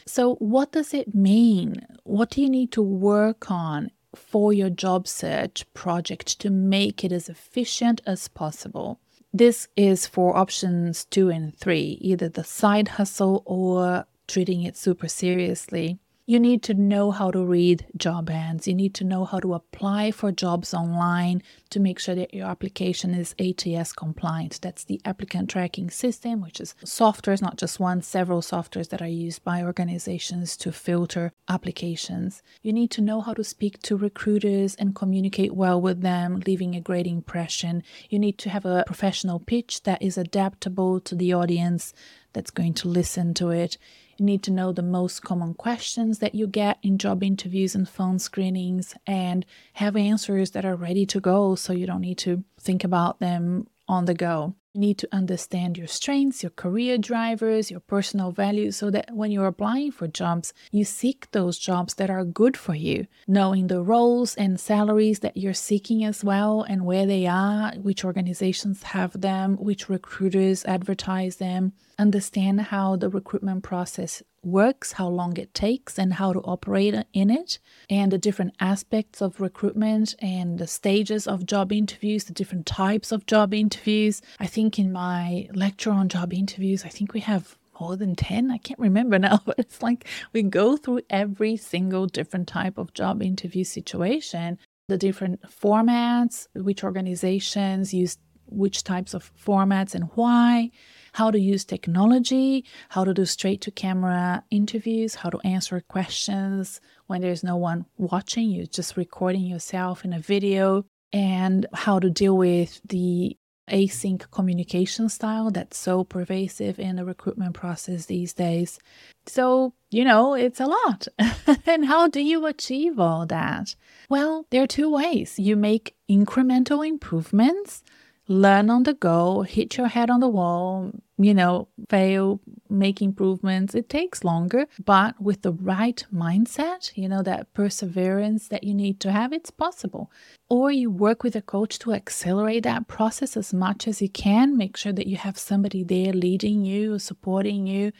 So, 0.06 0.36
what 0.36 0.72
does 0.72 0.94
it 0.94 1.14
mean? 1.14 1.86
What 2.04 2.30
do 2.30 2.42
you 2.42 2.48
need 2.48 2.72
to 2.72 2.82
work 2.82 3.50
on 3.50 3.90
for 4.14 4.52
your 4.52 4.70
job 4.70 5.06
search 5.06 5.64
project 5.74 6.40
to 6.40 6.50
make 6.50 7.04
it 7.04 7.12
as 7.12 7.28
efficient 7.28 8.00
as 8.06 8.28
possible? 8.28 8.98
This 9.32 9.68
is 9.76 10.06
for 10.06 10.36
options 10.36 11.04
two 11.04 11.30
and 11.30 11.56
three, 11.56 11.98
either 12.00 12.28
the 12.28 12.44
side 12.44 12.88
hustle 12.88 13.42
or 13.46 14.06
treating 14.26 14.62
it 14.62 14.76
super 14.76 15.08
seriously. 15.08 15.98
You 16.32 16.40
need 16.40 16.62
to 16.62 16.72
know 16.72 17.10
how 17.10 17.30
to 17.30 17.44
read 17.44 17.84
job 17.94 18.30
ads. 18.30 18.66
You 18.66 18.72
need 18.72 18.94
to 18.94 19.04
know 19.04 19.26
how 19.26 19.38
to 19.38 19.52
apply 19.52 20.12
for 20.12 20.32
jobs 20.32 20.72
online 20.72 21.42
to 21.68 21.78
make 21.78 21.98
sure 21.98 22.14
that 22.14 22.32
your 22.32 22.46
application 22.46 23.12
is 23.12 23.34
ATS 23.38 23.92
compliant. 23.92 24.58
That's 24.62 24.84
the 24.84 24.98
applicant 25.04 25.50
tracking 25.50 25.90
system, 25.90 26.40
which 26.40 26.58
is 26.58 26.74
softwares, 26.86 27.42
not 27.42 27.58
just 27.58 27.78
one, 27.78 28.00
several 28.00 28.40
softwares 28.40 28.88
that 28.88 29.02
are 29.02 29.06
used 29.06 29.44
by 29.44 29.62
organizations 29.62 30.56
to 30.56 30.72
filter 30.72 31.32
applications. 31.50 32.42
You 32.62 32.72
need 32.72 32.90
to 32.92 33.02
know 33.02 33.20
how 33.20 33.34
to 33.34 33.44
speak 33.44 33.82
to 33.82 33.98
recruiters 33.98 34.74
and 34.76 34.94
communicate 34.94 35.54
well 35.54 35.82
with 35.82 36.00
them, 36.00 36.42
leaving 36.46 36.74
a 36.74 36.80
great 36.80 37.06
impression. 37.06 37.82
You 38.08 38.18
need 38.18 38.38
to 38.38 38.48
have 38.48 38.64
a 38.64 38.84
professional 38.86 39.38
pitch 39.38 39.82
that 39.82 40.00
is 40.00 40.16
adaptable 40.16 40.98
to 41.00 41.14
the 41.14 41.34
audience 41.34 41.92
that's 42.32 42.50
going 42.50 42.72
to 42.72 42.88
listen 42.88 43.34
to 43.34 43.50
it. 43.50 43.76
You 44.22 44.26
need 44.26 44.44
to 44.44 44.52
know 44.52 44.70
the 44.70 44.84
most 44.84 45.24
common 45.24 45.52
questions 45.54 46.20
that 46.20 46.32
you 46.32 46.46
get 46.46 46.78
in 46.80 46.96
job 46.96 47.24
interviews 47.24 47.74
and 47.74 47.88
phone 47.88 48.20
screenings 48.20 48.94
and 49.04 49.44
have 49.72 49.96
answers 49.96 50.52
that 50.52 50.64
are 50.64 50.76
ready 50.76 51.04
to 51.06 51.18
go 51.18 51.56
so 51.56 51.72
you 51.72 51.88
don't 51.88 52.02
need 52.02 52.18
to 52.18 52.44
think 52.60 52.84
about 52.84 53.18
them 53.18 53.66
on 53.88 54.04
the 54.04 54.14
go. 54.14 54.54
You 54.74 54.80
need 54.80 54.98
to 54.98 55.08
understand 55.10 55.76
your 55.76 55.88
strengths, 55.88 56.44
your 56.44 56.50
career 56.50 56.98
drivers, 56.98 57.68
your 57.68 57.80
personal 57.80 58.30
values, 58.30 58.76
so 58.76 58.92
that 58.92 59.10
when 59.12 59.32
you're 59.32 59.48
applying 59.48 59.90
for 59.90 60.06
jobs, 60.06 60.54
you 60.70 60.84
seek 60.84 61.28
those 61.32 61.58
jobs 61.58 61.94
that 61.94 62.08
are 62.08 62.24
good 62.24 62.56
for 62.56 62.76
you, 62.76 63.08
knowing 63.26 63.66
the 63.66 63.82
roles 63.82 64.36
and 64.36 64.60
salaries 64.60 65.18
that 65.18 65.36
you're 65.36 65.52
seeking 65.52 66.04
as 66.04 66.22
well, 66.22 66.62
and 66.62 66.86
where 66.86 67.06
they 67.06 67.26
are, 67.26 67.72
which 67.74 68.04
organizations 68.04 68.84
have 68.84 69.20
them, 69.20 69.56
which 69.56 69.88
recruiters 69.88 70.64
advertise 70.64 71.36
them. 71.36 71.72
Understand 71.98 72.60
how 72.60 72.96
the 72.96 73.08
recruitment 73.08 73.62
process 73.62 74.22
works, 74.42 74.92
how 74.92 75.08
long 75.08 75.36
it 75.36 75.54
takes, 75.54 75.98
and 75.98 76.14
how 76.14 76.32
to 76.32 76.40
operate 76.40 76.94
in 77.12 77.30
it, 77.30 77.58
and 77.88 78.10
the 78.10 78.18
different 78.18 78.54
aspects 78.60 79.20
of 79.20 79.40
recruitment 79.40 80.14
and 80.20 80.58
the 80.58 80.66
stages 80.66 81.26
of 81.26 81.46
job 81.46 81.72
interviews, 81.72 82.24
the 82.24 82.32
different 82.32 82.66
types 82.66 83.12
of 83.12 83.26
job 83.26 83.54
interviews. 83.54 84.20
I 84.40 84.46
think 84.46 84.78
in 84.78 84.92
my 84.92 85.48
lecture 85.54 85.90
on 85.90 86.08
job 86.08 86.32
interviews, 86.32 86.84
I 86.84 86.88
think 86.88 87.12
we 87.12 87.20
have 87.20 87.56
more 87.80 87.96
than 87.96 88.14
10 88.14 88.50
i 88.50 88.58
can't 88.58 88.78
remember 88.78 89.18
now 89.18 89.40
but 89.46 89.58
it's 89.58 89.82
like 89.82 90.06
we 90.32 90.42
go 90.42 90.76
through 90.76 91.00
every 91.10 91.56
single 91.56 92.06
different 92.06 92.46
type 92.46 92.78
of 92.78 92.94
job 92.94 93.20
interview 93.22 93.64
situation 93.64 94.56
the 94.88 94.98
different 94.98 95.40
formats 95.42 96.46
which 96.54 96.84
organizations 96.84 97.92
use 97.92 98.18
which 98.46 98.84
types 98.84 99.14
of 99.14 99.32
formats 99.34 99.94
and 99.94 100.10
why 100.14 100.70
how 101.12 101.30
to 101.30 101.38
use 101.38 101.64
technology, 101.64 102.64
how 102.90 103.04
to 103.04 103.14
do 103.14 103.24
straight 103.24 103.60
to 103.62 103.70
camera 103.70 104.44
interviews, 104.50 105.16
how 105.16 105.30
to 105.30 105.38
answer 105.44 105.80
questions 105.80 106.80
when 107.06 107.20
there's 107.20 107.44
no 107.44 107.56
one 107.56 107.86
watching 107.98 108.48
you, 108.48 108.66
just 108.66 108.96
recording 108.96 109.42
yourself 109.42 110.04
in 110.04 110.12
a 110.12 110.18
video, 110.18 110.84
and 111.12 111.66
how 111.74 111.98
to 111.98 112.08
deal 112.08 112.36
with 112.36 112.80
the 112.88 113.36
async 113.70 114.30
communication 114.30 115.08
style 115.08 115.50
that's 115.50 115.78
so 115.78 116.04
pervasive 116.04 116.78
in 116.78 116.96
the 116.96 117.04
recruitment 117.04 117.54
process 117.54 118.06
these 118.06 118.32
days. 118.32 118.78
So, 119.26 119.72
you 119.90 120.04
know, 120.04 120.34
it's 120.34 120.60
a 120.60 120.66
lot. 120.66 121.06
and 121.66 121.84
how 121.84 122.08
do 122.08 122.20
you 122.20 122.44
achieve 122.46 122.98
all 122.98 123.26
that? 123.26 123.74
Well, 124.08 124.46
there 124.50 124.62
are 124.62 124.66
two 124.66 124.90
ways. 124.90 125.38
You 125.38 125.56
make 125.56 125.94
incremental 126.10 126.86
improvements 126.86 127.82
learn 128.32 128.70
on 128.70 128.82
the 128.84 128.94
go, 128.94 129.42
hit 129.42 129.76
your 129.76 129.88
head 129.88 130.10
on 130.10 130.20
the 130.20 130.28
wall, 130.28 130.90
you 131.18 131.34
know, 131.34 131.68
fail, 131.88 132.40
make 132.68 133.00
improvements. 133.00 133.74
It 133.74 133.88
takes 133.88 134.24
longer, 134.24 134.66
but 134.84 135.20
with 135.20 135.42
the 135.42 135.52
right 135.52 136.04
mindset, 136.12 136.96
you 136.96 137.08
know, 137.08 137.22
that 137.22 137.52
perseverance 137.54 138.48
that 138.48 138.64
you 138.64 138.74
need 138.74 138.98
to 139.00 139.12
have, 139.12 139.32
it's 139.32 139.50
possible. 139.50 140.10
Or 140.48 140.70
you 140.70 140.90
work 140.90 141.22
with 141.22 141.36
a 141.36 141.42
coach 141.42 141.78
to 141.80 141.92
accelerate 141.92 142.64
that 142.64 142.88
process 142.88 143.36
as 143.36 143.54
much 143.54 143.86
as 143.86 144.02
you 144.02 144.08
can. 144.08 144.56
Make 144.56 144.76
sure 144.76 144.92
that 144.92 145.06
you 145.06 145.16
have 145.16 145.38
somebody 145.38 145.84
there 145.84 146.12
leading 146.12 146.64
you, 146.64 146.98
supporting 146.98 147.66
you, 147.66 147.92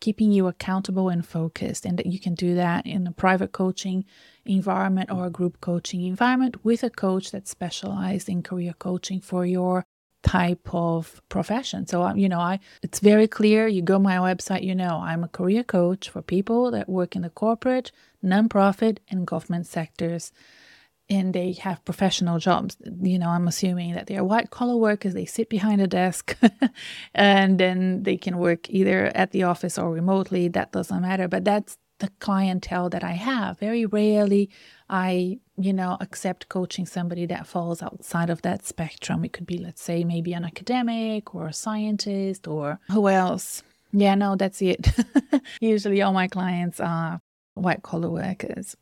keeping 0.00 0.32
you 0.32 0.46
accountable 0.46 1.08
and 1.08 1.26
focused, 1.26 1.84
and 1.84 1.98
that 1.98 2.06
you 2.06 2.20
can 2.20 2.34
do 2.34 2.54
that 2.54 2.86
in 2.86 3.06
a 3.06 3.12
private 3.12 3.52
coaching 3.52 4.04
environment 4.44 5.10
or 5.10 5.26
a 5.26 5.30
group 5.30 5.60
coaching 5.60 6.04
environment 6.04 6.64
with 6.64 6.82
a 6.82 6.90
coach 6.90 7.30
that's 7.30 7.50
specialized 7.50 8.28
in 8.28 8.42
career 8.42 8.74
coaching 8.78 9.20
for 9.20 9.44
your 9.44 9.84
type 10.22 10.68
of 10.74 11.20
profession. 11.28 11.86
So, 11.86 12.02
um, 12.02 12.18
you 12.18 12.28
know, 12.28 12.40
I 12.40 12.60
it's 12.82 13.00
very 13.00 13.28
clear. 13.28 13.68
You 13.68 13.82
go 13.82 13.98
my 13.98 14.16
website, 14.16 14.64
you 14.64 14.74
know, 14.74 15.00
I'm 15.02 15.24
a 15.24 15.28
career 15.28 15.62
coach 15.64 16.08
for 16.08 16.22
people 16.22 16.70
that 16.72 16.88
work 16.88 17.14
in 17.16 17.22
the 17.22 17.30
corporate, 17.30 17.92
nonprofit, 18.24 18.98
and 19.10 19.26
government 19.26 19.66
sectors. 19.66 20.32
And 21.10 21.34
they 21.34 21.52
have 21.52 21.84
professional 21.86 22.38
jobs. 22.38 22.76
You 23.00 23.18
know, 23.18 23.30
I'm 23.30 23.48
assuming 23.48 23.94
that 23.94 24.08
they're 24.08 24.24
white 24.24 24.50
collar 24.50 24.76
workers. 24.76 25.14
They 25.14 25.24
sit 25.24 25.48
behind 25.48 25.80
a 25.80 25.86
desk 25.86 26.36
and 27.14 27.58
then 27.58 28.02
they 28.02 28.18
can 28.18 28.36
work 28.36 28.68
either 28.68 29.10
at 29.14 29.30
the 29.30 29.44
office 29.44 29.78
or 29.78 29.90
remotely. 29.90 30.48
That 30.48 30.72
doesn't 30.72 31.00
matter. 31.00 31.26
But 31.26 31.44
that's 31.44 31.78
the 31.98 32.10
clientele 32.20 32.90
that 32.90 33.04
I 33.04 33.12
have. 33.12 33.58
Very 33.58 33.86
rarely 33.86 34.50
I, 34.88 35.38
you 35.56 35.72
know, 35.72 35.96
accept 36.00 36.48
coaching 36.48 36.86
somebody 36.86 37.26
that 37.26 37.46
falls 37.46 37.82
outside 37.82 38.30
of 38.30 38.42
that 38.42 38.64
spectrum. 38.64 39.24
It 39.24 39.32
could 39.32 39.46
be, 39.46 39.58
let's 39.58 39.82
say, 39.82 40.04
maybe 40.04 40.32
an 40.32 40.44
academic 40.44 41.34
or 41.34 41.48
a 41.48 41.52
scientist 41.52 42.46
or 42.46 42.78
who 42.90 43.08
else. 43.08 43.62
Yeah, 43.92 44.14
no, 44.14 44.36
that's 44.36 44.62
it. 44.62 44.88
Usually 45.60 46.02
all 46.02 46.12
my 46.12 46.28
clients 46.28 46.80
are 46.80 47.20
white 47.54 47.82
collar 47.82 48.10
workers. 48.10 48.76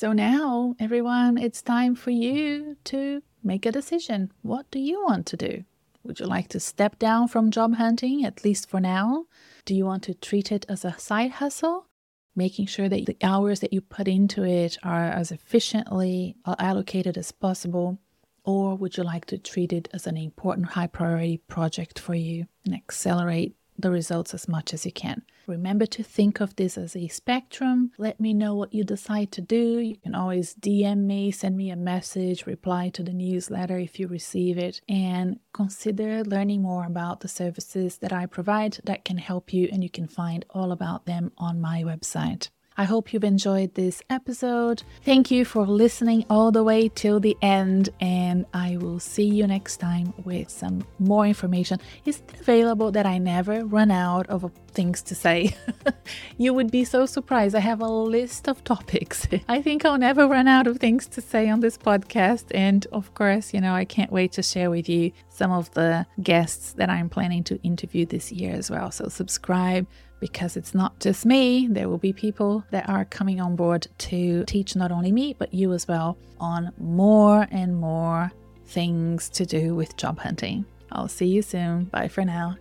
So 0.00 0.12
now, 0.12 0.76
everyone, 0.78 1.38
it's 1.38 1.60
time 1.60 1.96
for 1.96 2.12
you 2.12 2.76
to 2.84 3.20
make 3.42 3.66
a 3.66 3.72
decision. 3.72 4.30
What 4.42 4.70
do 4.70 4.78
you 4.78 5.02
want 5.02 5.26
to 5.26 5.36
do? 5.36 5.64
Would 6.04 6.20
you 6.20 6.26
like 6.26 6.46
to 6.50 6.60
step 6.60 7.00
down 7.00 7.26
from 7.26 7.50
job 7.50 7.74
hunting, 7.74 8.24
at 8.24 8.44
least 8.44 8.70
for 8.70 8.78
now? 8.78 9.24
Do 9.64 9.74
you 9.74 9.84
want 9.84 10.04
to 10.04 10.14
treat 10.14 10.52
it 10.52 10.64
as 10.68 10.84
a 10.84 10.96
side 11.00 11.32
hustle? 11.42 11.88
making 12.36 12.66
sure 12.66 12.88
that 12.88 13.06
the 13.06 13.16
hours 13.24 13.58
that 13.58 13.72
you 13.72 13.80
put 13.80 14.06
into 14.06 14.44
it 14.44 14.78
are 14.84 15.06
as 15.06 15.32
efficiently 15.32 16.36
allocated 16.46 17.18
as 17.18 17.32
possible? 17.32 17.98
Or 18.44 18.76
would 18.76 18.96
you 18.96 19.02
like 19.02 19.26
to 19.26 19.36
treat 19.36 19.72
it 19.72 19.88
as 19.92 20.06
an 20.06 20.16
important 20.16 20.68
high 20.68 20.86
priority 20.86 21.38
project 21.48 21.98
for 21.98 22.14
you 22.14 22.46
and 22.64 22.72
accelerate 22.72 23.56
the 23.78 23.90
results 23.90 24.34
as 24.34 24.48
much 24.48 24.74
as 24.74 24.84
you 24.84 24.92
can. 24.92 25.22
Remember 25.46 25.86
to 25.86 26.02
think 26.02 26.40
of 26.40 26.56
this 26.56 26.76
as 26.76 26.94
a 26.94 27.08
spectrum. 27.08 27.92
Let 27.96 28.20
me 28.20 28.34
know 28.34 28.54
what 28.54 28.74
you 28.74 28.84
decide 28.84 29.32
to 29.32 29.40
do. 29.40 29.78
You 29.78 29.96
can 29.96 30.14
always 30.14 30.54
DM 30.54 31.04
me, 31.06 31.30
send 31.30 31.56
me 31.56 31.70
a 31.70 31.76
message, 31.76 32.44
reply 32.44 32.90
to 32.90 33.02
the 33.02 33.14
newsletter 33.14 33.78
if 33.78 33.98
you 33.98 34.08
receive 34.08 34.58
it, 34.58 34.82
and 34.88 35.38
consider 35.54 36.22
learning 36.24 36.62
more 36.62 36.84
about 36.84 37.20
the 37.20 37.28
services 37.28 37.98
that 37.98 38.12
I 38.12 38.26
provide 38.26 38.78
that 38.84 39.04
can 39.04 39.16
help 39.18 39.54
you, 39.54 39.68
and 39.72 39.82
you 39.82 39.90
can 39.90 40.08
find 40.08 40.44
all 40.50 40.72
about 40.72 41.06
them 41.06 41.32
on 41.38 41.60
my 41.60 41.82
website. 41.82 42.50
I 42.80 42.84
hope 42.84 43.12
you've 43.12 43.24
enjoyed 43.24 43.74
this 43.74 44.00
episode. 44.08 44.84
Thank 45.02 45.32
you 45.32 45.44
for 45.44 45.66
listening 45.66 46.24
all 46.30 46.52
the 46.52 46.62
way 46.62 46.88
till 46.88 47.18
the 47.18 47.36
end, 47.42 47.88
and 48.00 48.46
I 48.54 48.76
will 48.76 49.00
see 49.00 49.24
you 49.24 49.48
next 49.48 49.78
time 49.78 50.14
with 50.24 50.48
some 50.48 50.86
more 51.00 51.26
information. 51.26 51.80
Is 52.04 52.18
it 52.18 52.40
available 52.40 52.92
that 52.92 53.04
I 53.04 53.18
never 53.18 53.64
run 53.64 53.90
out 53.90 54.28
of 54.28 54.48
things 54.68 55.02
to 55.02 55.16
say? 55.16 55.56
you 56.38 56.54
would 56.54 56.70
be 56.70 56.84
so 56.84 57.04
surprised. 57.04 57.56
I 57.56 57.58
have 57.58 57.80
a 57.80 57.88
list 57.88 58.48
of 58.48 58.62
topics. 58.62 59.26
I 59.48 59.60
think 59.60 59.84
I'll 59.84 59.98
never 59.98 60.28
run 60.28 60.46
out 60.46 60.68
of 60.68 60.78
things 60.78 61.08
to 61.08 61.20
say 61.20 61.48
on 61.48 61.58
this 61.58 61.76
podcast, 61.76 62.44
and 62.54 62.86
of 62.92 63.12
course, 63.14 63.52
you 63.52 63.60
know, 63.60 63.74
I 63.74 63.86
can't 63.86 64.12
wait 64.12 64.30
to 64.32 64.42
share 64.44 64.70
with 64.70 64.88
you 64.88 65.10
some 65.30 65.50
of 65.50 65.68
the 65.74 66.06
guests 66.22 66.74
that 66.74 66.90
I'm 66.90 67.08
planning 67.08 67.42
to 67.44 67.60
interview 67.64 68.06
this 68.06 68.30
year 68.30 68.54
as 68.54 68.70
well. 68.70 68.92
So, 68.92 69.08
subscribe 69.08 69.88
because 70.20 70.56
it's 70.56 70.74
not 70.74 70.98
just 71.00 71.26
me. 71.26 71.68
There 71.68 71.88
will 71.88 71.98
be 71.98 72.12
people 72.12 72.64
that 72.70 72.88
are 72.88 73.04
coming 73.04 73.40
on 73.40 73.56
board 73.56 73.86
to 73.98 74.44
teach 74.44 74.76
not 74.76 74.92
only 74.92 75.12
me, 75.12 75.34
but 75.38 75.54
you 75.54 75.72
as 75.72 75.86
well 75.86 76.16
on 76.40 76.72
more 76.78 77.46
and 77.50 77.76
more 77.76 78.32
things 78.66 79.28
to 79.30 79.46
do 79.46 79.74
with 79.74 79.96
job 79.96 80.18
hunting. 80.18 80.64
I'll 80.92 81.08
see 81.08 81.26
you 81.26 81.42
soon. 81.42 81.84
Bye 81.84 82.08
for 82.08 82.24
now. 82.24 82.56